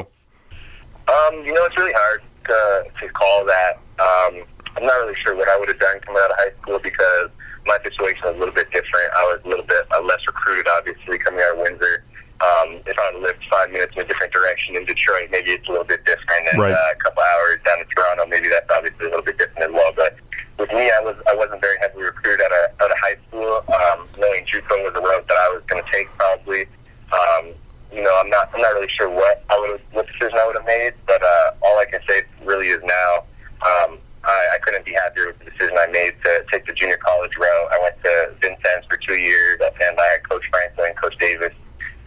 Um, 1.07 1.35
you 1.45 1.53
know, 1.53 1.63
it's 1.63 1.77
really 1.77 1.93
hard 1.95 2.21
to, 2.45 2.83
to 2.99 3.13
call 3.13 3.45
that. 3.45 3.79
Um, 3.99 4.43
I'm 4.75 4.85
not 4.85 4.93
really 5.01 5.15
sure 5.15 5.35
what 5.35 5.47
I 5.47 5.57
would 5.57 5.69
have 5.69 5.79
done 5.79 5.99
coming 6.01 6.21
out 6.21 6.31
of 6.31 6.37
high 6.37 6.51
school 6.61 6.79
because 6.79 7.29
my 7.65 7.77
situation 7.83 8.21
was 8.27 8.35
a 8.35 8.39
little 8.39 8.53
bit 8.53 8.69
different. 8.71 9.09
I 9.15 9.23
was 9.31 9.39
a 9.45 9.47
little 9.47 9.65
bit 9.65 9.87
uh, 9.95 10.01
less 10.03 10.19
recruited, 10.27 10.67
obviously, 10.77 11.17
coming 11.17 11.39
out 11.41 11.53
of 11.55 11.59
Windsor. 11.59 12.03
Um, 12.39 12.83
if 12.85 12.95
I 12.99 13.17
lived 13.17 13.39
five 13.49 13.71
minutes 13.71 13.93
in 13.95 14.03
a 14.03 14.05
different 14.05 14.31
direction 14.33 14.75
in 14.75 14.85
Detroit, 14.85 15.29
maybe 15.31 15.51
it's 15.51 15.67
a 15.67 15.71
little 15.71 15.87
bit 15.87 16.05
different. 16.05 16.47
And 16.51 16.61
Right. 16.61 16.71
uh, 16.73 16.91
a 16.91 16.95
couple 16.95 17.23
hours 17.23 17.57
down 17.65 17.79
in 17.79 17.87
Toronto, 17.87 18.25
maybe 18.27 18.47
that's 18.49 18.69
obviously 18.69 19.07
a 19.07 19.09
little 19.09 19.23
bit 19.25 19.39
different 19.39 19.63
as 19.63 19.71
well. 19.71 19.91
But 19.95 20.17
with 20.57 20.71
me, 20.71 20.89
I 20.89 20.99
was 21.01 21.15
I 21.29 21.35
wasn't 21.35 21.61
very 21.61 21.77
heavily 21.81 22.03
recruited 22.03 22.41
out 22.41 22.51
of, 22.51 22.81
out 22.81 22.91
of 22.91 22.97
high 22.99 23.17
school. 23.27 23.63
Um, 23.69 24.07
knowing 24.17 24.45
JUCO 24.45 24.83
was 24.83 24.93
a 24.95 25.01
route 25.01 25.27
that 25.27 25.37
I 25.37 25.49
was 25.53 25.63
going 25.67 25.83
to 25.83 25.91
take 25.91 26.07
probably. 26.17 26.65
Um, 27.13 27.53
you 27.91 28.03
know, 28.03 28.17
I'm 28.19 28.29
not 28.29 28.49
I'm 28.53 28.61
not 28.61 28.73
really 28.73 28.89
sure 28.89 29.09
what 29.09 29.43
I 29.49 29.59
would 29.59 29.81
what 29.91 30.07
decision 30.07 30.37
I 30.37 30.45
would 30.45 30.55
have 30.55 30.65
made, 30.65 30.93
but 31.05 31.21
uh, 31.21 31.51
all 31.61 31.77
I 31.79 31.85
can 31.85 32.01
say 32.07 32.23
really 32.43 32.67
is 32.67 32.81
now. 32.83 33.23
Um, 33.61 33.99
I, 34.23 34.47
I 34.55 34.57
couldn't 34.59 34.85
be 34.85 34.93
happier 34.93 35.27
with 35.27 35.39
the 35.39 35.45
decision 35.45 35.77
I 35.79 35.87
made 35.87 36.11
to 36.25 36.45
take 36.51 36.65
the 36.67 36.73
junior 36.73 36.97
college 36.97 37.31
route. 37.37 37.69
I 37.71 37.79
went 37.81 37.95
to 38.03 38.35
Vincennes 38.41 38.85
for 38.89 38.97
two 38.97 39.15
years, 39.15 39.59
and 39.61 39.97
I 39.97 40.05
had 40.11 40.27
Coach 40.29 40.43
Franklin, 40.51 40.87
and 40.87 40.97
Coach 40.97 41.17
Davis, 41.17 41.53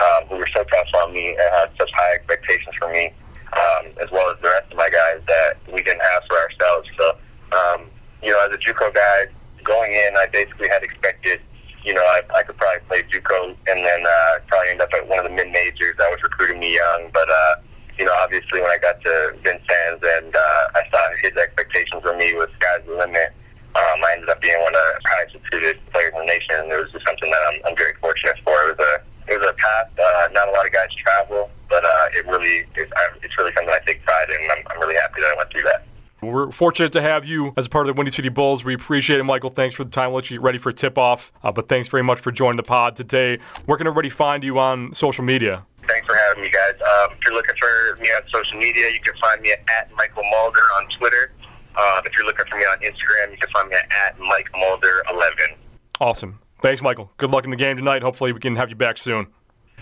um, 0.00 0.28
who 0.28 0.36
were 0.36 0.48
so 0.54 0.62
tough 0.64 0.86
on 0.98 1.14
me 1.14 1.30
and 1.30 1.48
had 1.52 1.70
such 1.78 1.90
high 1.94 2.14
expectations 2.14 2.74
for 2.78 2.92
me, 2.92 3.12
um, 3.54 3.86
as 4.02 4.10
well 4.10 4.30
as 4.30 4.36
the 4.42 4.48
rest 4.48 4.70
of 4.70 4.76
my 4.76 4.90
guys 4.90 5.20
that 5.26 5.54
we 5.72 5.82
didn't 5.82 6.02
have 6.12 6.22
for 6.28 6.36
ourselves. 6.36 6.88
So, 6.98 7.16
um, 7.56 7.86
you 8.22 8.30
know, 8.30 8.44
as 8.44 8.54
a 8.54 8.58
JUCO 8.58 8.94
guy 8.94 9.26
going 9.64 9.92
in, 9.92 10.16
I 10.16 10.26
basically 10.32 10.68
had 10.68 10.82
expected, 10.82 11.40
you 11.84 11.94
know, 11.94 12.02
I, 12.02 12.20
I 12.36 12.42
could 12.42 12.56
probably 12.58 12.80
play 12.86 13.02
JUCO 13.02 13.56
and 13.66 13.79
then 13.90 14.06
uh, 14.06 14.38
probably 14.46 14.70
end 14.70 14.80
up 14.80 14.92
at 14.94 15.06
one 15.08 15.18
of 15.18 15.26
the 15.26 15.34
mid 15.34 15.50
majors 15.50 15.94
that 15.98 16.10
was 16.10 16.22
recruiting 16.22 16.60
me 16.60 16.74
young. 16.74 17.10
But 17.12 17.28
uh, 17.28 17.54
you 17.98 18.04
know, 18.06 18.14
obviously 18.22 18.60
when 18.62 18.70
I 18.70 18.78
got 18.78 19.02
to 19.02 19.34
Vincennes 19.42 20.02
and 20.02 20.30
uh, 20.34 20.78
I 20.78 20.82
saw 20.90 21.02
his 21.22 21.34
expectations 21.36 22.02
of 22.04 22.16
me 22.16 22.34
was 22.34 22.48
sky's 22.60 22.86
the 22.86 22.94
limit. 22.94 23.34
Um, 23.74 24.02
I 24.02 24.18
ended 24.18 24.28
up 24.28 24.40
being 24.40 24.58
one 24.62 24.74
of 24.74 24.82
the 24.82 25.00
highest 25.06 25.34
recruited 25.34 25.78
players 25.92 26.10
in 26.14 26.26
the 26.26 26.26
nation, 26.26 26.58
and 26.58 26.72
it 26.72 26.78
was 26.78 26.90
just 26.90 27.06
something 27.06 27.30
that 27.30 27.42
I'm, 27.52 27.70
I'm 27.70 27.76
very 27.76 27.94
fortunate 28.00 28.34
for. 28.42 28.54
It 28.66 28.78
was 28.78 28.82
a 28.82 28.92
it 29.30 29.38
was 29.38 29.46
a 29.46 29.54
path 29.54 29.90
uh, 29.94 30.28
not 30.32 30.48
a 30.48 30.52
lot 30.52 30.66
of 30.66 30.72
guys 30.72 30.90
travel, 30.98 31.50
but 31.68 31.84
uh, 31.84 32.06
it 32.18 32.26
really 32.26 32.66
it's, 32.74 32.90
I, 32.96 33.14
it's 33.22 33.36
really 33.38 33.52
something 33.54 33.72
I 33.74 33.78
take 33.86 34.02
pride 34.04 34.30
in. 34.30 34.42
And 34.42 34.52
I'm, 34.52 34.62
I'm 34.70 34.80
really 34.80 34.98
happy 34.98 35.20
that 35.22 35.34
I 35.34 35.36
went 35.36 35.50
through 35.50 35.66
that. 35.70 35.86
We're 36.22 36.49
fortunate 36.60 36.92
to 36.92 37.00
have 37.00 37.24
you 37.24 37.54
as 37.56 37.64
a 37.64 37.70
part 37.70 37.88
of 37.88 37.96
the 37.96 37.98
Windy 37.98 38.12
City 38.12 38.28
Bulls. 38.28 38.62
We 38.62 38.74
appreciate 38.74 39.18
it, 39.18 39.24
Michael. 39.24 39.48
Thanks 39.48 39.74
for 39.74 39.82
the 39.82 39.90
time. 39.90 40.10
We'll 40.10 40.16
let 40.16 40.30
you 40.30 40.36
get 40.36 40.42
ready 40.42 40.58
for 40.58 40.70
tip 40.72 40.98
off. 40.98 41.32
Uh, 41.42 41.50
but 41.50 41.70
thanks 41.70 41.88
very 41.88 42.02
much 42.02 42.20
for 42.20 42.30
joining 42.30 42.58
the 42.58 42.62
pod 42.62 42.96
today. 42.96 43.38
Where 43.64 43.78
can 43.78 43.86
everybody 43.86 44.10
find 44.10 44.44
you 44.44 44.58
on 44.58 44.92
social 44.92 45.24
media? 45.24 45.64
Thanks 45.88 46.06
for 46.06 46.14
having 46.14 46.42
me, 46.42 46.50
guys. 46.50 46.74
Um, 46.74 47.12
if 47.12 47.24
you're 47.24 47.32
looking 47.32 47.54
for 47.58 47.98
me 48.02 48.08
on 48.08 48.20
social 48.30 48.58
media, 48.58 48.90
you 48.90 49.00
can 49.00 49.14
find 49.22 49.40
me 49.40 49.52
at 49.52 49.90
Mychal 49.92 50.22
Mulder 50.30 50.60
on 50.76 50.86
Twitter. 50.98 51.32
Um, 51.78 52.02
if 52.04 52.14
you're 52.14 52.26
looking 52.26 52.44
for 52.44 52.58
me 52.58 52.64
on 52.64 52.76
Instagram, 52.80 53.30
you 53.30 53.38
can 53.38 53.48
find 53.54 53.70
me 53.70 53.76
at 53.76 54.18
Mike 54.18 54.50
Mulder11. 54.52 55.56
Awesome. 55.98 56.40
Thanks, 56.60 56.82
Michael. 56.82 57.10
Good 57.16 57.30
luck 57.30 57.44
in 57.44 57.50
the 57.50 57.56
game 57.56 57.78
tonight. 57.78 58.02
Hopefully, 58.02 58.32
we 58.32 58.40
can 58.40 58.56
have 58.56 58.68
you 58.68 58.76
back 58.76 58.98
soon. 58.98 59.28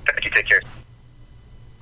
Thank 0.06 0.24
you. 0.24 0.30
Take 0.30 0.46
care. 0.46 0.60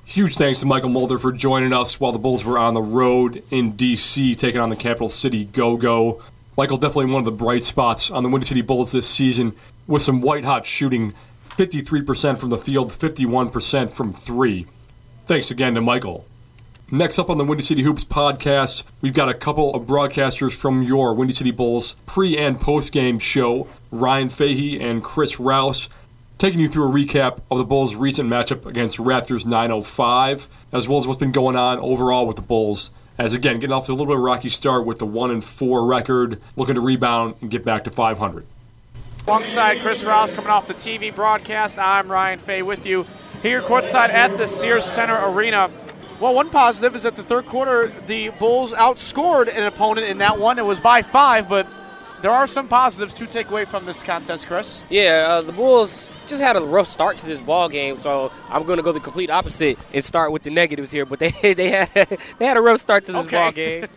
Huge 0.09 0.37
thanks 0.37 0.61
to 0.61 0.65
Mychal 0.65 0.89
Mulder 0.89 1.19
for 1.19 1.33
joining 1.33 1.73
us 1.73 1.99
while 1.99 2.13
the 2.13 2.17
Bulls 2.17 2.45
were 2.45 2.57
on 2.57 2.73
the 2.73 2.81
road 2.81 3.43
in 3.51 3.71
D.C. 3.73 4.35
taking 4.35 4.61
on 4.61 4.69
the 4.69 4.77
Capital 4.77 5.09
City 5.09 5.43
Go 5.43 5.75
Go. 5.75 6.23
Michael, 6.55 6.77
definitely 6.77 7.11
one 7.11 7.19
of 7.19 7.25
the 7.25 7.31
bright 7.31 7.61
spots 7.61 8.09
on 8.09 8.23
the 8.23 8.29
Windy 8.29 8.47
City 8.47 8.61
Bulls 8.61 8.93
this 8.93 9.05
season 9.05 9.53
with 9.85 10.01
some 10.01 10.21
white 10.21 10.45
hot 10.45 10.65
shooting 10.65 11.13
53% 11.49 12.37
from 12.37 12.49
the 12.49 12.57
field, 12.57 12.93
51% 12.93 13.91
from 13.91 14.13
three. 14.13 14.65
Thanks 15.25 15.51
again 15.51 15.75
to 15.75 15.81
Michael. 15.81 16.25
Next 16.89 17.19
up 17.19 17.29
on 17.29 17.37
the 17.37 17.43
Windy 17.43 17.65
City 17.65 17.81
Hoops 17.81 18.05
podcast, 18.05 18.83
we've 19.01 19.13
got 19.13 19.27
a 19.27 19.33
couple 19.33 19.75
of 19.75 19.85
broadcasters 19.85 20.55
from 20.55 20.83
your 20.83 21.13
Windy 21.15 21.33
City 21.33 21.51
Bulls 21.51 21.97
pre 22.05 22.37
and 22.37 22.61
post 22.61 22.93
game 22.93 23.19
show 23.19 23.67
Ryan 23.91 24.29
Fahey 24.29 24.79
and 24.79 25.03
Chris 25.03 25.37
Rouse 25.37 25.89
taking 26.37 26.59
you 26.59 26.67
through 26.67 26.89
a 26.89 26.91
recap 26.91 27.39
of 27.49 27.57
the 27.57 27.65
Bulls' 27.65 27.95
recent 27.95 28.29
matchup 28.29 28.65
against 28.65 28.97
Raptors 28.97 29.45
905, 29.45 30.47
as 30.71 30.87
well 30.87 30.99
as 30.99 31.07
what's 31.07 31.19
been 31.19 31.31
going 31.31 31.55
on 31.55 31.79
overall 31.79 32.27
with 32.27 32.35
the 32.35 32.41
Bulls. 32.41 32.91
As 33.17 33.33
again, 33.33 33.55
getting 33.55 33.73
off 33.73 33.87
to 33.87 33.91
a 33.91 33.93
little 33.93 34.05
bit 34.05 34.13
of 34.13 34.19
a 34.19 34.23
rocky 34.23 34.49
start 34.49 34.85
with 34.85 34.99
the 34.99 35.05
one 35.05 35.31
and 35.31 35.43
four 35.43 35.85
record, 35.85 36.39
looking 36.55 36.75
to 36.75 36.81
rebound 36.81 37.35
and 37.41 37.49
get 37.49 37.65
back 37.65 37.83
to 37.85 37.89
500. 37.89 38.45
Alongside 39.25 39.81
Chris 39.81 40.03
Ross 40.03 40.33
coming 40.33 40.51
off 40.51 40.67
the 40.67 40.75
TV 40.75 41.13
broadcast, 41.13 41.79
I'm 41.79 42.09
Ryan 42.09 42.39
Fahey 42.39 42.61
with 42.61 42.85
you 42.85 43.05
here 43.41 43.61
courtside 43.61 44.09
at 44.09 44.37
the 44.37 44.47
Sears 44.47 44.85
Center 44.85 45.17
Arena. 45.31 45.71
Well, 46.19 46.33
one 46.33 46.49
positive 46.49 46.95
is 46.95 47.03
that 47.03 47.15
the 47.15 47.23
third 47.23 47.47
quarter, 47.47 47.87
the 48.05 48.29
Bulls 48.29 48.73
outscored 48.73 49.53
an 49.55 49.63
opponent 49.63 50.07
in 50.07 50.19
that 50.19 50.39
one. 50.39 50.59
It 50.59 50.65
was 50.65 50.79
by 50.79 51.01
five, 51.01 51.49
but 51.49 51.67
there 52.21 52.31
are 52.31 52.47
some 52.47 52.67
positives 52.67 53.13
to 53.15 53.27
take 53.27 53.49
away 53.49 53.65
from 53.65 53.85
this 53.85 54.01
contest, 54.03 54.47
Chris. 54.47 54.83
Yeah, 54.89 55.25
uh, 55.27 55.41
the 55.41 55.51
Bulls 55.51 56.09
just 56.27 56.41
had 56.41 56.55
a 56.55 56.61
rough 56.61 56.87
start 56.87 57.17
to 57.17 57.25
this 57.25 57.41
ball 57.41 57.69
game, 57.69 57.99
so 57.99 58.31
I'm 58.49 58.63
going 58.63 58.77
to 58.77 58.83
go 58.83 58.91
the 58.91 58.99
complete 58.99 59.29
opposite 59.29 59.77
and 59.93 60.03
start 60.03 60.31
with 60.31 60.43
the 60.43 60.49
negatives 60.49 60.91
here. 60.91 61.05
But 61.05 61.19
they 61.41 61.53
they 61.53 61.69
had 61.69 62.19
they 62.39 62.45
had 62.45 62.57
a 62.57 62.61
rough 62.61 62.79
start 62.79 63.05
to 63.05 63.11
this 63.11 63.25
okay. 63.27 63.37
ball 63.37 63.51
game. 63.51 63.87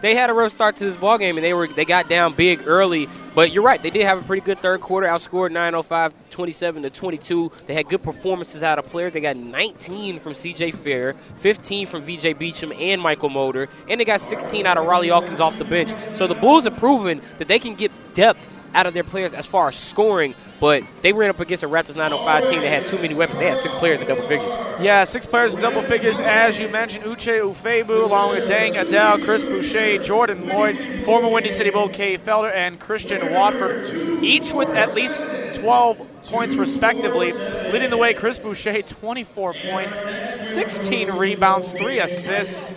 they 0.00 0.14
had 0.14 0.30
a 0.30 0.34
rough 0.34 0.52
start 0.52 0.76
to 0.76 0.84
this 0.84 0.96
ball 0.96 1.18
game, 1.18 1.36
and 1.36 1.44
they 1.44 1.54
were 1.54 1.68
they 1.68 1.84
got 1.84 2.08
down 2.08 2.34
big 2.34 2.62
early. 2.66 3.08
But 3.34 3.52
you're 3.52 3.62
right, 3.62 3.80
they 3.82 3.90
did 3.90 4.04
have 4.04 4.18
a 4.18 4.22
pretty 4.22 4.42
good 4.42 4.58
third 4.58 4.80
quarter. 4.80 5.06
Outscored 5.06 5.52
905, 5.52 6.14
27 6.30 6.82
to 6.82 6.90
22. 6.90 7.52
They 7.66 7.74
had 7.74 7.88
good 7.88 8.02
performances 8.02 8.62
out 8.62 8.78
of 8.78 8.86
players. 8.86 9.12
They 9.12 9.20
got 9.20 9.36
19 9.36 10.18
from 10.18 10.34
C.J. 10.34 10.72
Fair, 10.72 11.14
15 11.36 11.86
from 11.86 12.02
V.J. 12.02 12.34
Beachem 12.34 12.76
and 12.78 13.00
Mychal 13.00 13.30
Mulder, 13.30 13.68
and 13.88 14.00
they 14.00 14.04
got 14.04 14.20
16 14.20 14.66
out 14.66 14.78
of 14.78 14.86
Rawle 14.86 15.08
Alkins 15.08 15.40
off 15.40 15.56
the 15.58 15.64
bench. 15.64 15.90
So 16.14 16.26
the 16.26 16.34
Bulls 16.34 16.64
have 16.64 16.76
proven 16.76 17.22
that 17.38 17.48
they 17.48 17.58
can 17.58 17.74
get 17.74 17.92
depth 18.14 18.46
out 18.74 18.86
of 18.86 18.94
their 18.94 19.04
players 19.04 19.34
as 19.34 19.46
far 19.46 19.68
as 19.68 19.76
scoring, 19.76 20.34
but 20.60 20.82
they 21.02 21.12
ran 21.12 21.30
up 21.30 21.40
against 21.40 21.64
a 21.64 21.68
Raptors 21.68 21.96
905 21.96 22.48
team 22.48 22.60
that 22.60 22.68
had 22.68 22.86
too 22.86 22.96
many 22.96 23.14
weapons. 23.14 23.38
They 23.38 23.48
had 23.48 23.58
six 23.58 23.74
players 23.76 24.00
in 24.00 24.08
double 24.08 24.22
figures. 24.22 24.52
Yeah, 24.80 25.04
six 25.04 25.26
players 25.26 25.54
in 25.54 25.60
double 25.60 25.82
figures, 25.82 26.20
as 26.20 26.60
you 26.60 26.68
mentioned. 26.68 27.04
Uche 27.04 27.40
Ufebu, 27.40 28.04
along 28.04 28.30
with 28.30 28.48
Deng 28.48 28.80
Adel, 28.80 29.18
Chris 29.18 29.44
Boucher, 29.44 29.98
Jordan 29.98 30.42
Loyd, 30.44 31.04
former 31.04 31.28
Windy 31.28 31.50
City 31.50 31.70
Bull 31.70 31.88
Kay 31.88 32.16
Felder, 32.16 32.54
and 32.54 32.78
Christian 32.78 33.32
Watford, 33.32 34.22
each 34.22 34.52
with 34.52 34.68
at 34.70 34.94
least 34.94 35.24
12 35.54 36.06
points 36.24 36.56
respectively. 36.56 37.32
Leading 37.72 37.90
the 37.90 37.96
way, 37.96 38.14
Chris 38.14 38.38
Boucher, 38.38 38.82
24 38.82 39.54
points, 39.54 40.00
16 40.36 41.12
rebounds, 41.12 41.72
3 41.72 42.00
assists. 42.00 42.72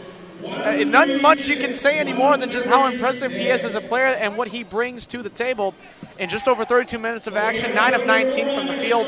Uh, 0.45 0.83
not 0.83 1.09
much 1.21 1.47
you 1.47 1.57
can 1.57 1.73
say 1.73 1.99
anymore 1.99 2.37
than 2.37 2.51
just 2.51 2.67
how 2.67 2.87
impressive 2.87 3.31
he 3.31 3.47
is 3.47 3.65
as 3.65 3.75
a 3.75 3.81
player 3.81 4.05
and 4.05 4.37
what 4.37 4.47
he 4.47 4.63
brings 4.63 5.05
to 5.07 5.21
the 5.21 5.29
table. 5.29 5.73
In 6.19 6.29
just 6.29 6.47
over 6.47 6.63
32 6.63 6.99
minutes 6.99 7.27
of 7.27 7.35
action, 7.35 7.73
9 7.73 7.93
of 7.93 8.05
19 8.05 8.53
from 8.55 8.67
the 8.67 8.77
field, 8.77 9.07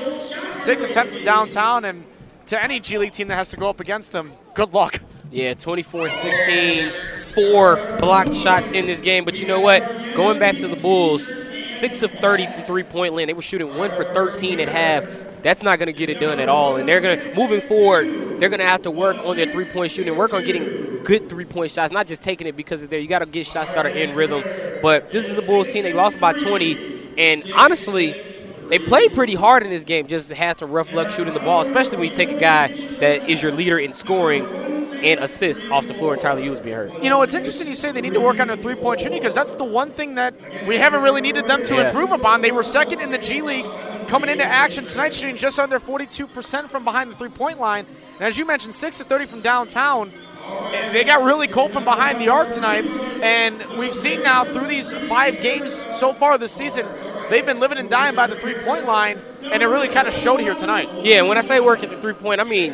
6 0.53 0.83
attempts 0.83 1.13
from 1.13 1.23
downtown, 1.23 1.85
and 1.85 2.03
to 2.47 2.61
any 2.61 2.79
G 2.79 2.97
League 2.97 3.11
team 3.11 3.27
that 3.27 3.35
has 3.35 3.49
to 3.49 3.57
go 3.57 3.69
up 3.69 3.79
against 3.79 4.13
him, 4.13 4.31
good 4.53 4.73
luck. 4.73 5.01
Yeah, 5.31 5.53
24 5.53 6.09
16, 6.09 6.89
four 7.33 7.97
blocked 7.99 8.33
shots 8.33 8.71
in 8.71 8.85
this 8.85 9.01
game. 9.01 9.25
But 9.25 9.39
you 9.39 9.47
know 9.47 9.59
what? 9.59 9.83
Going 10.15 10.39
back 10.39 10.55
to 10.57 10.67
the 10.67 10.75
Bulls, 10.75 11.31
6 11.65 12.03
of 12.03 12.11
30 12.11 12.47
from 12.47 12.63
three 12.63 12.83
point 12.83 13.13
land. 13.13 13.29
They 13.29 13.33
were 13.33 13.41
shooting 13.41 13.75
1 13.75 13.91
for 13.91 14.03
13 14.03 14.59
at 14.59 14.69
half. 14.69 15.05
That's 15.41 15.61
not 15.61 15.77
going 15.77 15.87
to 15.87 15.93
get 15.93 16.09
it 16.09 16.19
done 16.19 16.39
at 16.39 16.49
all. 16.49 16.77
And 16.77 16.87
they're 16.87 17.01
going 17.01 17.19
to, 17.19 17.35
moving 17.35 17.61
forward, 17.61 18.39
they're 18.39 18.49
going 18.49 18.59
to 18.59 18.67
have 18.67 18.81
to 18.83 18.91
work 18.91 19.17
on 19.25 19.35
their 19.35 19.51
three 19.51 19.65
point 19.65 19.91
shooting, 19.91 20.15
work 20.17 20.33
on 20.33 20.43
getting 20.43 20.84
good 21.05 21.29
three 21.29 21.45
point 21.45 21.71
shots, 21.71 21.93
not 21.93 22.07
just 22.07 22.21
taking 22.21 22.47
it 22.47 22.57
because 22.57 22.83
of 22.83 22.89
there. 22.89 22.99
You 22.99 23.07
got 23.07 23.19
to 23.19 23.25
get 23.25 23.45
shots 23.45 23.71
that 23.71 23.85
are 23.85 23.89
in 23.89 24.15
rhythm. 24.15 24.43
But 24.81 25.11
this 25.11 25.29
is 25.29 25.35
the 25.35 25.41
Bulls 25.41 25.67
team. 25.67 25.83
They 25.83 25.93
lost 25.93 26.19
by 26.19 26.33
20. 26.33 27.13
And 27.17 27.43
honestly, 27.55 28.13
they 28.67 28.79
played 28.79 29.13
pretty 29.13 29.35
hard 29.35 29.63
in 29.63 29.69
this 29.69 29.83
game, 29.83 30.07
just 30.07 30.29
had 30.31 30.57
some 30.57 30.71
rough 30.71 30.91
luck 30.91 31.11
shooting 31.11 31.33
the 31.33 31.39
ball, 31.39 31.61
especially 31.61 31.97
when 31.97 32.09
you 32.09 32.15
take 32.15 32.31
a 32.31 32.37
guy 32.39 32.67
that 32.99 33.29
is 33.29 33.41
your 33.41 33.51
leader 33.51 33.77
in 33.79 33.93
scoring 33.93 34.45
and 35.03 35.19
assists 35.19 35.65
off 35.65 35.85
the 35.87 35.93
floor 35.93 36.13
and 36.13 36.21
Tyler 36.21 36.41
Ulis 36.41 36.63
being 36.63 36.75
hurt. 36.75 37.03
You 37.03 37.09
know, 37.09 37.21
it's 37.21 37.35
interesting 37.35 37.67
you 37.67 37.75
say 37.75 37.91
they 37.91 38.01
need 38.01 38.13
to 38.13 38.19
work 38.21 38.39
on 38.39 38.47
their 38.47 38.57
three 38.57 38.75
point 38.75 38.99
shooting 38.99 39.19
because 39.19 39.35
that's 39.35 39.53
the 39.53 39.63
one 39.63 39.91
thing 39.91 40.15
that 40.15 40.33
we 40.67 40.77
haven't 40.77 41.03
really 41.03 41.21
needed 41.21 41.47
them 41.47 41.63
to 41.65 41.75
Yeah. 41.75 41.87
improve 41.89 42.11
upon. 42.11 42.41
They 42.41 42.51
were 42.51 42.63
second 42.63 43.01
in 43.01 43.11
the 43.11 43.17
G 43.19 43.41
League 43.41 43.65
coming 44.07 44.29
into 44.29 44.43
action 44.45 44.87
tonight, 44.87 45.13
shooting 45.13 45.37
just 45.37 45.59
under 45.59 45.79
42% 45.79 46.69
from 46.71 46.83
behind 46.83 47.11
the 47.11 47.15
three 47.15 47.29
point 47.29 47.59
line. 47.59 47.85
And 48.17 48.27
as 48.27 48.37
you 48.37 48.45
mentioned, 48.45 48.73
6 48.73 48.97
to 48.97 49.03
30 49.03 49.25
from 49.25 49.41
downtown. 49.41 50.11
They 50.91 51.03
got 51.03 51.23
really 51.23 51.47
cold 51.47 51.71
from 51.71 51.83
behind 51.83 52.21
the 52.21 52.29
arc 52.29 52.51
tonight, 52.51 52.85
and 53.21 53.77
we've 53.77 53.93
seen 53.93 54.23
now 54.23 54.45
through 54.45 54.67
these 54.67 54.93
five 55.07 55.41
games 55.41 55.85
so 55.91 56.13
far 56.13 56.37
this 56.37 56.51
season, 56.51 56.87
they've 57.29 57.45
been 57.45 57.59
living 57.59 57.77
and 57.77 57.89
dying 57.89 58.15
by 58.15 58.27
the 58.27 58.35
three 58.35 58.55
point 58.55 58.85
line, 58.85 59.19
and 59.43 59.61
it 59.61 59.67
really 59.67 59.89
kind 59.89 60.07
of 60.07 60.13
showed 60.13 60.39
here 60.39 60.55
tonight. 60.55 60.89
Yeah, 61.03 61.23
when 61.23 61.37
I 61.37 61.41
say 61.41 61.59
work 61.59 61.83
at 61.83 61.89
the 61.89 61.99
three 61.99 62.13
point, 62.13 62.39
I 62.39 62.43
mean 62.43 62.73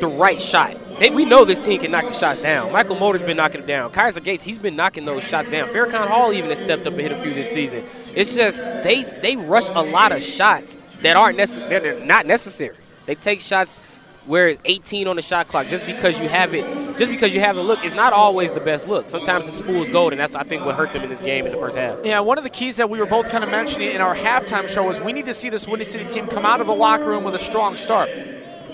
the 0.00 0.08
right 0.08 0.40
shot. 0.40 0.76
They, 0.98 1.10
we 1.10 1.24
know 1.24 1.44
this 1.44 1.60
team 1.60 1.80
can 1.80 1.92
knock 1.92 2.08
the 2.08 2.12
shots 2.12 2.40
down. 2.40 2.72
Mychal 2.72 2.98
Mulder's 2.98 3.22
been 3.22 3.36
knocking 3.36 3.62
them 3.62 3.68
down. 3.68 3.90
Kaiser 3.90 4.20
Gates, 4.20 4.44
he's 4.44 4.58
been 4.58 4.76
knocking 4.76 5.04
those 5.04 5.24
shots 5.24 5.50
down. 5.50 5.68
Farrakhan 5.68 6.08
Hall 6.08 6.32
even 6.32 6.50
has 6.50 6.58
stepped 6.58 6.86
up 6.86 6.92
and 6.92 7.00
hit 7.00 7.12
a 7.12 7.22
few 7.22 7.32
this 7.32 7.50
season. 7.50 7.84
It's 8.14 8.34
just 8.34 8.58
they 8.58 9.04
they 9.22 9.36
rush 9.36 9.68
a 9.68 9.82
lot 9.82 10.12
of 10.12 10.22
shots 10.22 10.76
that 11.02 11.16
aren't 11.16 11.36
necessary. 11.36 11.80
They're 11.80 12.04
not 12.04 12.26
necessary. 12.26 12.76
They 13.06 13.14
take 13.14 13.40
shots 13.40 13.80
where 14.30 14.48
it's 14.48 14.60
18 14.64 15.08
on 15.08 15.16
the 15.16 15.22
shot 15.22 15.48
clock 15.48 15.66
just 15.66 15.84
because 15.84 16.20
you 16.20 16.28
have 16.28 16.54
it. 16.54 16.64
Just 16.96 17.10
because 17.10 17.34
you 17.34 17.40
have 17.40 17.56
the 17.56 17.62
look, 17.62 17.84
it's 17.84 17.94
not 17.94 18.12
always 18.12 18.52
the 18.52 18.60
best 18.60 18.86
look. 18.86 19.10
Sometimes 19.10 19.48
it's 19.48 19.60
fool's 19.60 19.90
gold, 19.90 20.12
and 20.12 20.20
that's 20.20 20.36
I 20.36 20.44
think 20.44 20.64
what 20.64 20.76
hurt 20.76 20.92
them 20.92 21.02
in 21.02 21.10
this 21.10 21.22
game 21.22 21.46
in 21.46 21.52
the 21.52 21.58
first 21.58 21.76
half. 21.76 22.04
Yeah, 22.04 22.20
one 22.20 22.38
of 22.38 22.44
the 22.44 22.50
keys 22.50 22.76
that 22.76 22.88
we 22.88 23.00
were 23.00 23.06
both 23.06 23.28
kind 23.28 23.42
of 23.42 23.50
mentioning 23.50 23.90
in 23.90 24.00
our 24.00 24.14
halftime 24.14 24.68
show 24.68 24.84
was 24.84 25.00
we 25.00 25.12
need 25.12 25.26
to 25.26 25.34
see 25.34 25.48
this 25.48 25.66
Windy 25.66 25.84
City 25.84 26.08
team 26.08 26.28
come 26.28 26.46
out 26.46 26.60
of 26.60 26.68
the 26.68 26.74
locker 26.74 27.06
room 27.06 27.24
with 27.24 27.34
a 27.34 27.38
strong 27.38 27.76
start. 27.76 28.08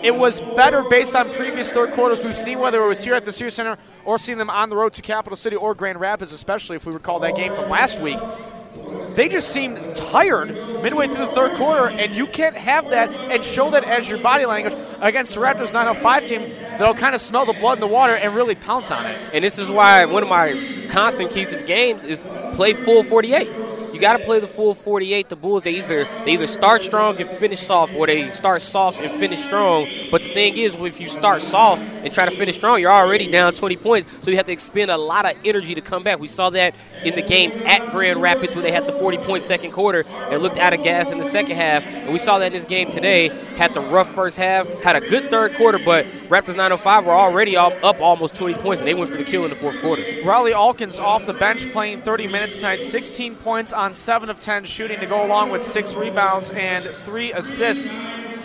It 0.03 0.15
was 0.15 0.43
better 0.43 0.83
based 0.83 1.15
on 1.15 1.31
previous 1.33 1.73
third 1.73 1.93
quarters 1.93 2.23
we've 2.23 2.37
seen, 2.37 2.59
whether 2.59 2.85
it 2.85 2.87
was 2.87 3.03
here 3.03 3.15
at 3.15 3.25
the 3.25 3.33
Sears 3.33 3.55
Center 3.55 3.79
or 4.05 4.19
seeing 4.19 4.37
them 4.37 4.51
on 4.51 4.69
the 4.69 4.77
road 4.77 4.93
to 4.93 5.03
Capital 5.03 5.37
City 5.37 5.57
or 5.57 5.75
Grand 5.75 5.99
Rapids, 5.99 6.33
especially 6.33 6.77
if 6.77 6.85
we 6.85 6.93
recall 6.93 7.19
that 7.21 7.35
game 7.35 7.55
from 7.55 7.71
last 7.71 7.99
week. 8.01 8.19
They 9.17 9.29
just 9.31 9.49
seemed 9.49 9.97
tired 9.97 10.55
midway 10.83 11.07
through 11.07 11.25
the 11.25 11.33
third 11.33 11.57
quarter, 11.57 11.89
and 11.89 12.15
you 12.15 12.27
can't 12.27 12.55
have 12.55 12.91
that 12.91 13.11
and 13.11 13.43
show 13.43 13.71
that 13.71 13.83
as 13.83 14.09
your 14.11 14.19
body 14.19 14.45
language 14.45 14.75
against 15.01 15.35
the 15.35 15.41
Raptors 15.41 15.73
905 15.73 16.27
team 16.27 16.51
that'll 16.79 16.93
kind 16.93 17.15
of 17.15 17.21
smell 17.23 17.47
the 17.47 17.55
blood 17.55 17.79
in 17.79 17.81
the 17.81 17.87
water 17.87 18.15
and 18.15 18.35
really 18.35 18.55
pounce 18.55 18.91
on 18.91 19.07
it. 19.07 19.19
And 19.33 19.43
this 19.43 19.59
is 19.59 19.71
why 19.71 20.05
one 20.05 20.23
of 20.23 20.29
my 20.29 20.87
constant 20.91 21.31
keys 21.31 21.49
to 21.49 21.57
the 21.57 21.67
games 21.67 22.05
is 22.05 22.27
play 22.55 22.75
full 22.75 23.03
48. 23.03 23.66
You 23.97 24.03
got 24.03 24.19
to 24.19 24.25
play 24.27 24.41
the 24.41 24.47
full 24.47 24.75
48. 24.75 25.31
The 25.31 25.37
Bulls 25.37 25.63
they 25.63 25.79
either 25.79 26.05
they 26.27 26.33
either 26.33 26.47
start 26.47 26.83
strong 26.83 27.19
and 27.19 27.27
finish 27.27 27.61
soft, 27.61 27.95
or 27.95 28.07
they 28.07 28.29
start 28.31 28.61
soft 28.61 28.99
and 28.99 29.11
finish 29.19 29.39
strong. 29.39 29.89
But 30.11 30.21
the 30.21 30.35
thing 30.35 30.59
is, 30.59 30.75
if 30.75 31.01
you 31.01 31.09
start 31.09 31.41
soft 31.41 31.83
and 31.83 32.13
try 32.13 32.27
to 32.27 32.31
finish 32.31 32.57
strong, 32.57 32.79
you're 32.79 32.91
already 32.91 33.31
down 33.31 33.55
20 33.55 33.77
points, 33.77 34.07
so 34.21 34.31
you 34.31 34.37
have 34.37 34.45
to 34.47 34.53
expend 34.53 34.91
a 34.91 34.99
lot 34.99 35.25
of 35.25 35.35
energy 35.47 35.75
to 35.75 35.81
come 35.81 36.03
back. 36.03 36.19
We 36.19 36.29
saw 36.29 36.51
that 36.51 36.75
in 37.05 37.15
the 37.15 37.23
game 37.23 37.53
at 37.65 37.91
Grand 37.91 38.21
Rapids 38.21 38.55
where 38.55 38.63
they 38.63 38.71
had 38.71 38.87
the 38.87 38.93
40-point 38.93 39.47
second 39.47 39.73
quarter 39.73 40.05
and 40.31 40.43
looked 40.43 40.59
out 40.59 40.75
of 40.75 40.83
gas 40.83 41.11
in 41.11 41.17
the 41.17 41.25
second 41.25 41.57
half, 41.57 41.87
and 41.87 42.13
we 42.13 42.19
saw 42.19 42.39
that 42.39 42.49
in 42.49 42.53
this 42.53 42.67
game 42.67 42.91
today. 42.91 43.29
Had 43.57 43.73
the 43.73 43.81
rough 43.81 44.15
first 44.15 44.37
half, 44.37 44.69
had 44.83 44.97
a 44.97 45.01
good 45.01 45.31
third 45.31 45.55
quarter, 45.55 45.79
but 45.83 46.05
Raptors 46.29 46.49
905 46.49 47.07
were 47.07 47.13
already 47.13 47.57
up 47.57 47.73
up 47.83 47.99
almost 48.03 48.35
20 48.35 48.57
points, 48.57 48.83
and 48.83 48.89
they 48.89 48.93
went 48.93 49.09
for 49.09 49.17
the 49.17 49.25
kill 49.25 49.45
in 49.45 49.51
the 49.51 49.57
fourth 49.57 49.81
quarter. 49.81 50.03
Rawle 50.03 50.53
Alkins 50.53 51.01
off 51.01 51.25
the 51.25 51.33
bench 51.33 51.73
playing 51.73 52.03
30 52.03 52.27
minutes 52.27 52.57
tonight, 52.57 52.83
16 52.83 53.37
points 53.37 53.73
on 53.73 53.86
7 53.95 54.31
of 54.31 54.39
10 54.41 54.65
shooting 54.65 55.01
to 55.01 55.07
go 55.07 55.25
along 55.25 55.51
with 55.51 55.63
6 55.63 55.97
rebounds 55.97 56.51
and 56.51 56.85
3 56.85 57.33
assists. 57.33 57.87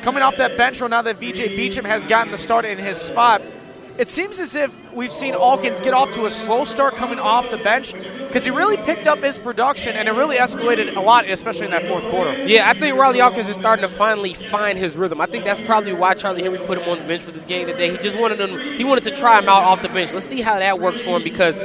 Coming 0.02 0.24
off 0.24 0.38
that 0.38 0.58
bench 0.58 0.82
row 0.82 0.88
now 0.88 1.02
that 1.04 1.18
VJ 1.18 1.56
Beachem 1.56 1.86
has 1.86 2.08
gotten 2.08 2.32
the 2.32 2.38
start 2.38 2.66
in 2.66 2.78
his 2.78 3.00
spot, 3.00 3.42
it 3.98 4.10
seems 4.10 4.40
as 4.40 4.56
if 4.56 4.76
we've 4.94 5.12
seen 5.12 5.34
Alkins 5.34 5.82
get 5.82 5.94
off 5.94 6.12
to 6.14 6.26
a 6.26 6.32
slow 6.32 6.64
start 6.64 6.96
coming 6.96 7.20
off 7.20 7.50
the 7.50 7.58
bench 7.58 7.94
because 7.94 8.44
he 8.44 8.52
really 8.52 8.78
picked 8.78 9.08
up 9.08 9.20
his 9.20 9.40
production 9.40 9.96
and 9.96 10.08
it 10.08 10.14
really 10.14 10.38
escalated 10.38 10.96
a 10.96 11.02
lot, 11.02 11.30
especially 11.30 11.66
in 11.66 11.72
that 11.72 11.86
fourth 11.88 12.06
quarter. 12.10 12.46
Yeah, 12.46 12.70
I 12.70 12.74
think 12.74 12.98
Rawle 12.98 13.20
Alkins 13.20 13.50
is 13.50 13.56
starting 13.56 13.84
to 13.84 13.90
finally 13.90 14.34
find 14.34 14.78
his 14.78 14.98
rhythm. 14.98 15.22
I 15.22 15.26
think 15.26 15.44
that's 15.44 15.60
probably 15.62 15.94
why 15.94 16.14
Charlie 16.14 16.44
Henry 16.44 16.60
put 16.60 16.78
him 16.78 16.90
on 16.90 17.00
the 17.00 17.06
bench 17.06 17.24
for 17.24 17.32
this 17.32 17.46
game 17.46 17.68
today. 17.68 17.92
He 17.92 17.98
just 17.98 18.18
wanted 18.18 18.40
him. 18.40 18.60
He 18.78 18.84
wanted 18.84 19.04
to 19.06 19.12
try 19.12 19.40
him 19.40 19.50
out 19.50 19.64
off 19.64 19.82
the 19.82 19.90
bench. 19.90 20.14
Let's 20.14 20.26
see 20.26 20.42
how 20.42 20.60
that 20.60 20.80
works 20.80 21.04
for 21.04 21.18
him 21.18 21.24
because 21.24 21.58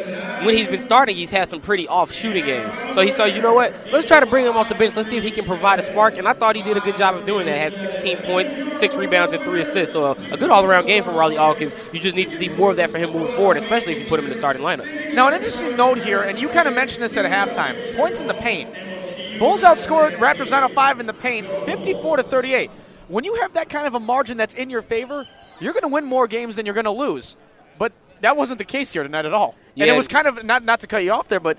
when 0.44 0.56
he's 0.56 0.68
been 0.68 0.80
starting, 0.80 1.16
he's 1.16 1.30
had 1.30 1.48
some 1.48 1.60
pretty 1.60 1.88
off 1.88 2.12
shooting 2.12 2.44
games. 2.44 2.70
So 2.94 3.00
he 3.00 3.12
says, 3.12 3.36
you 3.36 3.42
know 3.42 3.54
what? 3.54 3.74
Let's 3.92 4.06
try 4.06 4.20
to 4.20 4.26
bring 4.26 4.46
him 4.46 4.56
off 4.56 4.68
the 4.68 4.74
bench. 4.74 4.96
Let's 4.96 5.08
see 5.08 5.16
if 5.16 5.24
he 5.24 5.30
can 5.30 5.44
provide 5.44 5.78
a 5.78 5.82
spark. 5.82 6.18
And 6.18 6.28
I 6.28 6.32
thought 6.32 6.56
he 6.56 6.62
did 6.62 6.76
a 6.76 6.80
good 6.80 6.96
job 6.96 7.14
of 7.14 7.26
doing 7.26 7.46
that. 7.46 7.58
Had 7.58 7.72
16 7.72 8.18
points, 8.18 8.78
six 8.78 8.96
rebounds, 8.96 9.32
and 9.34 9.42
three 9.44 9.60
assists. 9.60 9.92
So 9.92 10.04
a, 10.04 10.10
a 10.32 10.36
good 10.36 10.50
all-around 10.50 10.86
game 10.86 11.02
from 11.02 11.14
Rawle 11.14 11.36
Alkins. 11.36 11.74
You 11.92 12.00
just 12.00 12.16
need 12.16 12.28
to 12.28 12.36
see 12.36 12.48
more 12.48 12.70
of 12.70 12.76
that 12.76 12.90
for 12.90 12.98
him 12.98 13.12
moving 13.18 13.34
forward, 13.36 13.56
especially 13.56 13.94
if 13.94 14.00
you 14.00 14.06
put 14.06 14.18
him 14.18 14.26
in 14.26 14.32
the 14.32 14.38
starting 14.38 14.62
lineup. 14.62 15.14
Now, 15.14 15.28
an 15.28 15.34
interesting 15.34 15.76
note 15.76 15.98
here, 15.98 16.20
and 16.20 16.38
you 16.38 16.48
kind 16.48 16.68
of 16.68 16.74
mentioned 16.74 17.04
this 17.04 17.16
at 17.16 17.24
halftime: 17.24 17.96
points 17.96 18.20
in 18.20 18.26
the 18.26 18.34
paint. 18.34 18.70
Bulls 19.38 19.62
outscored 19.62 20.12
Raptors 20.16 20.50
905 20.50 21.00
in 21.00 21.06
the 21.06 21.12
paint, 21.12 21.46
54 21.66 22.18
to 22.18 22.22
38. 22.22 22.70
When 23.08 23.24
you 23.24 23.34
have 23.36 23.52
that 23.54 23.68
kind 23.68 23.86
of 23.86 23.94
a 23.94 24.00
margin 24.00 24.36
that's 24.36 24.54
in 24.54 24.70
your 24.70 24.82
favor, 24.82 25.26
you're 25.60 25.72
going 25.72 25.82
to 25.82 25.88
win 25.88 26.04
more 26.04 26.26
games 26.26 26.56
than 26.56 26.66
you're 26.66 26.74
going 26.74 26.84
to 26.84 26.90
lose. 26.90 27.36
But 27.78 27.92
that 28.20 28.36
wasn't 28.36 28.58
the 28.58 28.64
case 28.64 28.92
here 28.92 29.02
tonight 29.02 29.26
at 29.26 29.34
all. 29.34 29.54
Yeah. 29.74 29.84
And 29.84 29.94
it 29.94 29.96
was 29.96 30.08
kind 30.08 30.26
of 30.26 30.42
not 30.44 30.64
not 30.64 30.80
to 30.80 30.86
cut 30.86 31.04
you 31.04 31.12
off 31.12 31.28
there, 31.28 31.40
but 31.40 31.58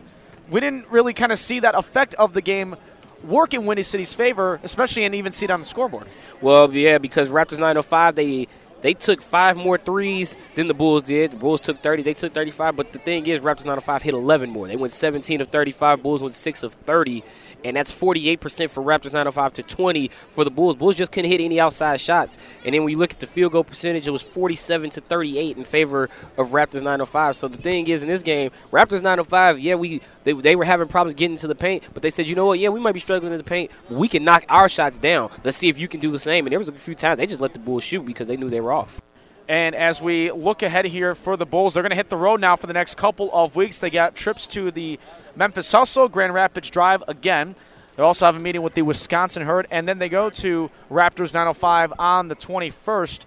we 0.50 0.60
didn't 0.60 0.90
really 0.90 1.14
kind 1.14 1.32
of 1.32 1.40
see 1.40 1.60
that 1.60 1.76
effect 1.76 2.14
of 2.16 2.34
the 2.34 2.42
game 2.42 2.76
work 3.24 3.54
in 3.54 3.66
Windy 3.66 3.84
City's 3.84 4.14
favor, 4.14 4.60
especially 4.64 5.04
and 5.04 5.16
even 5.16 5.32
see 5.32 5.46
it 5.46 5.52
on 5.52 5.60
the 5.60 5.66
scoreboard. 5.66 6.08
Well, 6.42 6.72
yeah, 6.74 6.98
because 6.98 7.30
Raptors 7.30 7.60
905, 7.60 8.16
they 8.16 8.48
they 8.82 8.94
took 8.94 9.22
five 9.22 9.58
more 9.58 9.78
threes 9.78 10.38
than 10.56 10.68
the 10.68 10.74
Bulls 10.74 11.04
did. 11.04 11.32
The 11.32 11.38
Bulls 11.38 11.62
took 11.62 11.82
30, 11.82 12.04
they 12.04 12.14
took 12.14 12.34
35. 12.34 12.76
But 12.76 12.94
the 12.94 13.00
thing 13.00 13.26
is, 13.28 13.42
Raptors 13.42 13.66
9 13.66 13.80
5 13.80 14.02
hit 14.02 14.14
11 14.14 14.50
more. 14.50 14.68
They 14.68 14.76
went 14.76 14.94
17 14.94 15.42
of 15.42 15.48
35. 15.48 16.04
Bulls 16.04 16.22
went 16.22 16.34
6 16.34 16.64
of 16.64 16.74
30. 16.74 17.24
And 17.64 17.76
that's 17.76 17.92
48% 17.92 18.70
for 18.70 18.84
Raptors 18.84 19.14
905 19.14 19.54
to 19.56 19.64
20 19.64 20.10
for 20.30 20.44
the 20.44 20.52
Bulls. 20.52 20.76
Bulls 20.76 20.96
just 20.96 21.12
couldn't 21.12 21.32
hit 21.32 21.42
any 21.42 21.60
outside 21.60 22.00
shots. 22.00 22.38
And 22.64 22.74
then 22.74 22.84
when 22.84 22.92
you 22.92 22.98
look 22.98 23.12
at 23.12 23.20
the 23.20 23.26
field 23.26 23.52
goal 23.52 23.64
percentage, 23.64 24.08
it 24.08 24.12
was 24.12 24.22
47 24.22 24.92
to 24.92 25.02
38 25.02 25.58
in 25.58 25.64
favor 25.64 26.10
of 26.38 26.50
Raptors 26.50 26.84
905. 26.84 27.36
So 27.36 27.48
the 27.48 27.58
thing 27.58 27.88
is, 27.88 28.04
in 28.04 28.10
this 28.10 28.24
game, 28.24 28.52
Raptors 28.72 29.02
905, 29.02 29.60
yeah, 29.60 29.76
we 29.76 30.02
they, 30.24 30.34
they 30.34 30.56
were 30.56 30.66
having 30.66 30.88
problems 30.88 31.16
getting 31.16 31.38
to 31.38 31.48
the 31.48 31.56
paint, 31.56 31.84
but 31.94 32.04
they 32.04 32.10
said, 32.10 32.30
you 32.30 32.36
know 32.36 32.46
what, 32.46 32.60
yeah, 32.60 32.70
we 32.70 32.80
might 32.80 32.92
be 32.92 33.00
struggling 33.00 33.32
in 33.32 33.38
the 33.38 33.44
paint, 33.44 33.72
but 33.90 33.98
we 33.98 34.08
can 34.08 34.24
knock 34.24 34.46
our 34.50 34.70
shots 34.70 34.98
down. 34.98 35.30
Let's 35.44 35.58
see 35.58 35.70
if 35.70 35.78
you 35.78 35.88
can 35.88 36.00
do 36.00 36.12
the 36.12 36.20
same. 36.20 36.46
And 36.46 36.52
there 36.52 36.60
was 36.60 36.70
a 36.70 36.74
few 36.74 36.96
times 36.96 37.18
they 37.18 37.28
just 37.28 37.42
let 37.42 37.54
the 37.54 37.60
Bulls 37.60 37.84
shoot 37.84 38.06
because 38.06 38.28
they 38.28 38.38
knew 38.38 38.50
they 38.50 38.62
were 38.62 38.74
off. 38.74 39.02
And 39.50 39.76
as 39.76 40.02
we 40.02 40.32
look 40.32 40.62
ahead 40.62 40.86
here 40.86 41.16
for 41.16 41.38
the 41.38 41.46
Bulls, 41.46 41.74
they're 41.74 41.84
going 41.84 41.92
to 41.92 41.96
hit 41.96 42.10
the 42.10 42.18
road 42.18 42.42
now 42.42 42.58
for 42.58 42.68
the 42.68 42.74
next 42.74 42.98
couple 42.98 43.30
of 43.32 43.56
weeks. 43.56 43.80
They 43.80 43.90
got 43.90 44.16
trips 44.16 44.46
to 44.48 44.72
the 44.72 45.00
Memphis 45.38 45.72
Hustle, 45.72 46.10
Grand 46.10 46.34
Rapids 46.34 46.68
Drive 46.68 47.04
again. 47.08 47.56
They 47.96 48.02
also 48.02 48.26
have 48.26 48.36
a 48.36 48.40
meeting 48.40 48.64
with 48.64 48.74
the 48.74 48.82
Wisconsin 48.82 49.44
Herd, 49.44 49.68
and 49.70 49.88
then 49.88 50.00
they 50.00 50.10
go 50.10 50.32
to 50.32 50.72
Raptors 50.90 51.32
905 51.32 51.94
on 52.00 52.28
the 52.28 52.36
21st 52.36 53.26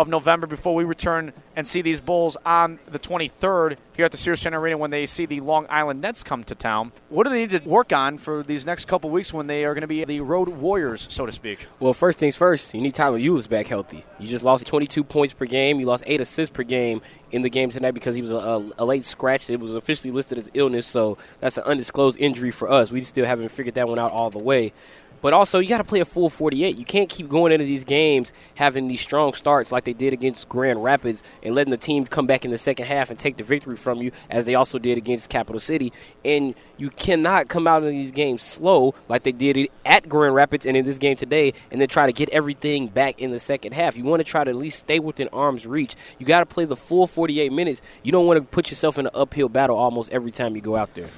of 0.00 0.08
November 0.08 0.46
before 0.46 0.74
we 0.74 0.82
return 0.82 1.32
and 1.54 1.68
see 1.68 1.82
these 1.82 2.00
Bulls 2.00 2.34
on 2.46 2.78
the 2.90 2.98
23rd 2.98 3.76
here 3.94 4.06
at 4.06 4.10
the 4.10 4.16
Sears 4.16 4.40
Center 4.40 4.58
Arena 4.58 4.78
when 4.78 4.90
they 4.90 5.04
see 5.04 5.26
the 5.26 5.40
Long 5.40 5.66
Island 5.68 6.00
Nets 6.00 6.24
come 6.24 6.42
to 6.44 6.54
town. 6.54 6.92
What 7.10 7.24
do 7.24 7.30
they 7.30 7.46
need 7.46 7.50
to 7.50 7.68
work 7.68 7.92
on 7.92 8.16
for 8.16 8.42
these 8.42 8.64
next 8.64 8.88
couple 8.88 9.10
weeks 9.10 9.34
when 9.34 9.46
they 9.46 9.66
are 9.66 9.74
going 9.74 9.82
to 9.82 9.86
be 9.86 10.02
the 10.06 10.22
road 10.22 10.48
warriors, 10.48 11.06
so 11.10 11.26
to 11.26 11.32
speak? 11.32 11.66
Well, 11.80 11.92
first 11.92 12.18
things 12.18 12.34
first, 12.34 12.72
you 12.72 12.80
need 12.80 12.94
Tyler 12.94 13.18
Ulis 13.18 13.46
back 13.46 13.66
healthy. 13.66 14.04
You 14.18 14.26
just 14.26 14.42
lost 14.42 14.66
22 14.66 15.04
points 15.04 15.34
per 15.34 15.44
game. 15.44 15.80
You 15.80 15.86
lost 15.86 16.04
eight 16.06 16.22
assists 16.22 16.54
per 16.54 16.62
game 16.62 17.02
in 17.30 17.42
the 17.42 17.50
game 17.50 17.68
tonight 17.68 17.92
because 17.92 18.14
he 18.14 18.22
was 18.22 18.32
a, 18.32 18.36
a, 18.36 18.70
a 18.78 18.84
late 18.86 19.04
scratch. 19.04 19.50
It 19.50 19.60
was 19.60 19.74
officially 19.74 20.10
listed 20.10 20.38
as 20.38 20.50
illness, 20.54 20.86
so 20.86 21.18
that's 21.40 21.58
an 21.58 21.64
undisclosed 21.64 22.18
injury 22.18 22.50
for 22.50 22.70
us. 22.70 22.90
We 22.90 23.02
still 23.02 23.26
haven't 23.26 23.50
figured 23.50 23.74
that 23.74 23.86
one 23.86 23.98
out 23.98 24.12
all 24.12 24.30
the 24.30 24.38
way. 24.38 24.72
But 25.20 25.32
also, 25.32 25.58
you 25.58 25.68
got 25.68 25.78
to 25.78 25.84
play 25.84 26.00
a 26.00 26.04
full 26.04 26.30
48. 26.30 26.76
You 26.76 26.84
can't 26.84 27.08
keep 27.08 27.28
going 27.28 27.52
into 27.52 27.64
these 27.64 27.84
games 27.84 28.32
having 28.54 28.88
these 28.88 29.00
strong 29.00 29.34
starts 29.34 29.70
like 29.70 29.84
they 29.84 29.92
did 29.92 30.12
against 30.12 30.48
Grand 30.48 30.82
Rapids 30.82 31.22
and 31.42 31.54
letting 31.54 31.70
the 31.70 31.76
team 31.76 32.06
come 32.06 32.26
back 32.26 32.44
in 32.44 32.50
the 32.50 32.58
second 32.58 32.86
half 32.86 33.10
and 33.10 33.18
take 33.18 33.36
the 33.36 33.44
victory 33.44 33.76
from 33.76 34.00
you, 34.00 34.12
as 34.30 34.44
they 34.44 34.54
also 34.54 34.78
did 34.78 34.96
against 34.98 35.28
Capital 35.28 35.60
City. 35.60 35.92
And 36.24 36.54
you 36.76 36.90
cannot 36.90 37.48
come 37.48 37.66
out 37.66 37.82
of 37.82 37.90
these 37.90 38.10
games 38.10 38.42
slow 38.42 38.94
like 39.08 39.22
they 39.22 39.32
did 39.32 39.68
at 39.84 40.08
Grand 40.08 40.34
Rapids 40.34 40.64
and 40.66 40.76
in 40.76 40.84
this 40.84 40.98
game 40.98 41.16
today, 41.16 41.52
and 41.70 41.80
then 41.80 41.88
try 41.88 42.06
to 42.06 42.12
get 42.12 42.28
everything 42.30 42.88
back 42.88 43.20
in 43.20 43.30
the 43.30 43.38
second 43.38 43.72
half. 43.72 43.96
You 43.96 44.04
want 44.04 44.20
to 44.20 44.24
try 44.24 44.44
to 44.44 44.50
at 44.50 44.56
least 44.56 44.78
stay 44.78 44.98
within 44.98 45.28
arm's 45.28 45.66
reach. 45.66 45.96
You 46.18 46.26
got 46.26 46.40
to 46.40 46.46
play 46.46 46.64
the 46.64 46.76
full 46.76 47.06
48 47.06 47.52
minutes. 47.52 47.82
You 48.02 48.12
don't 48.12 48.26
want 48.26 48.38
to 48.38 48.42
put 48.42 48.70
yourself 48.70 48.98
in 48.98 49.06
an 49.06 49.12
uphill 49.14 49.48
battle 49.48 49.76
almost 49.76 50.12
every 50.12 50.30
time 50.30 50.54
you 50.54 50.62
go 50.62 50.76
out 50.76 50.94
there. 50.94 51.08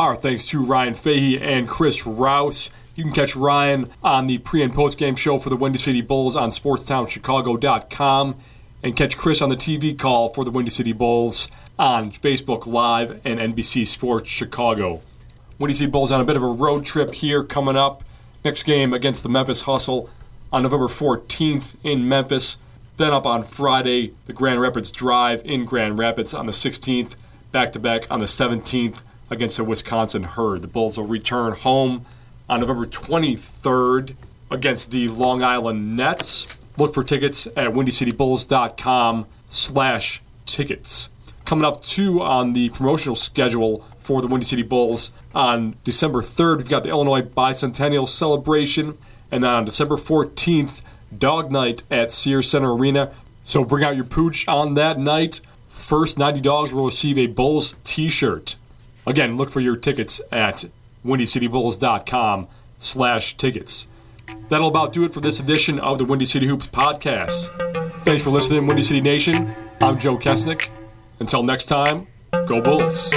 Our 0.00 0.16
thanks 0.16 0.46
to 0.46 0.64
Ryan 0.64 0.94
Fahey 0.94 1.38
and 1.38 1.68
Chris 1.68 2.06
Rouse. 2.06 2.70
You 2.94 3.04
can 3.04 3.12
catch 3.12 3.36
Ryan 3.36 3.90
on 4.02 4.28
the 4.28 4.38
pre 4.38 4.62
and 4.62 4.72
post 4.72 4.96
game 4.96 5.14
show 5.14 5.36
for 5.36 5.50
the 5.50 5.56
Windy 5.56 5.76
City 5.76 6.00
Bulls 6.00 6.36
on 6.36 6.48
SportsTownChicago.com 6.48 8.36
and 8.82 8.96
catch 8.96 9.18
Chris 9.18 9.42
on 9.42 9.50
the 9.50 9.58
TV 9.58 9.98
call 9.98 10.30
for 10.30 10.42
the 10.42 10.50
Windy 10.50 10.70
City 10.70 10.94
Bulls 10.94 11.50
on 11.78 12.12
Facebook 12.12 12.66
Live 12.66 13.20
and 13.26 13.38
NBC 13.38 13.86
Sports 13.86 14.30
Chicago. 14.30 15.02
Windy 15.58 15.74
City 15.74 15.90
Bulls 15.90 16.10
on 16.10 16.22
a 16.22 16.24
bit 16.24 16.36
of 16.36 16.42
a 16.42 16.46
road 16.46 16.86
trip 16.86 17.12
here 17.12 17.44
coming 17.44 17.76
up. 17.76 18.02
Next 18.42 18.62
game 18.62 18.94
against 18.94 19.22
the 19.22 19.28
Memphis 19.28 19.60
Hustle 19.60 20.08
on 20.50 20.62
November 20.62 20.88
14th 20.88 21.74
in 21.84 22.08
Memphis. 22.08 22.56
Then 22.96 23.12
up 23.12 23.26
on 23.26 23.42
Friday, 23.42 24.14
the 24.24 24.32
Grand 24.32 24.62
Rapids 24.62 24.90
Drive 24.90 25.42
in 25.44 25.66
Grand 25.66 25.98
Rapids 25.98 26.32
on 26.32 26.46
the 26.46 26.52
16th. 26.52 27.16
Back 27.52 27.74
to 27.74 27.78
back 27.78 28.10
on 28.10 28.20
the 28.20 28.24
17th 28.24 29.02
against 29.30 29.56
the 29.56 29.64
Wisconsin 29.64 30.24
Herd. 30.24 30.62
The 30.62 30.68
Bulls 30.68 30.98
will 30.98 31.06
return 31.06 31.52
home 31.52 32.04
on 32.48 32.60
November 32.60 32.84
23rd 32.84 34.16
against 34.50 34.90
the 34.90 35.08
Long 35.08 35.42
Island 35.42 35.96
Nets. 35.96 36.46
Look 36.76 36.92
for 36.92 37.04
tickets 37.04 37.46
at 37.46 37.68
windycitybulls.com 37.68 39.26
slash 39.48 40.22
tickets. 40.46 41.10
Coming 41.44 41.64
up, 41.64 41.82
too, 41.82 42.20
on 42.22 42.52
the 42.52 42.68
promotional 42.70 43.16
schedule 43.16 43.84
for 43.98 44.20
the 44.20 44.26
Windy 44.26 44.46
City 44.46 44.62
Bulls 44.62 45.12
on 45.34 45.76
December 45.84 46.20
3rd, 46.20 46.58
we've 46.58 46.68
got 46.68 46.82
the 46.82 46.88
Illinois 46.88 47.22
Bicentennial 47.22 48.08
Celebration. 48.08 48.98
And 49.30 49.44
then 49.44 49.50
on 49.50 49.64
December 49.64 49.96
14th, 49.96 50.82
Dog 51.16 51.50
Night 51.52 51.82
at 51.90 52.10
Sears 52.10 52.50
Center 52.50 52.72
Arena. 52.72 53.12
So 53.44 53.64
bring 53.64 53.84
out 53.84 53.96
your 53.96 54.04
pooch 54.04 54.46
on 54.48 54.74
that 54.74 54.98
night. 54.98 55.40
First 55.68 56.18
90 56.18 56.40
dogs 56.40 56.72
will 56.72 56.86
receive 56.86 57.18
a 57.18 57.26
Bulls 57.26 57.76
t-shirt. 57.84 58.56
Again, 59.10 59.36
look 59.36 59.50
for 59.50 59.58
your 59.58 59.74
tickets 59.74 60.20
at 60.30 60.66
windycitybulls.com 61.04 62.46
slash 62.78 63.36
tickets. 63.36 63.88
That'll 64.48 64.68
about 64.68 64.92
do 64.92 65.02
it 65.02 65.12
for 65.12 65.20
this 65.20 65.40
edition 65.40 65.80
of 65.80 65.98
the 65.98 66.04
Windy 66.04 66.24
City 66.24 66.46
Hoops 66.46 66.68
podcast. 66.68 67.48
Thanks 68.04 68.22
for 68.22 68.30
listening, 68.30 68.68
Windy 68.68 68.82
City 68.82 69.00
Nation. 69.00 69.52
I'm 69.80 69.98
Joe 69.98 70.16
Kesnick. 70.16 70.68
Until 71.18 71.42
next 71.42 71.66
time, 71.66 72.06
go 72.46 72.62
Bulls. 72.62 73.10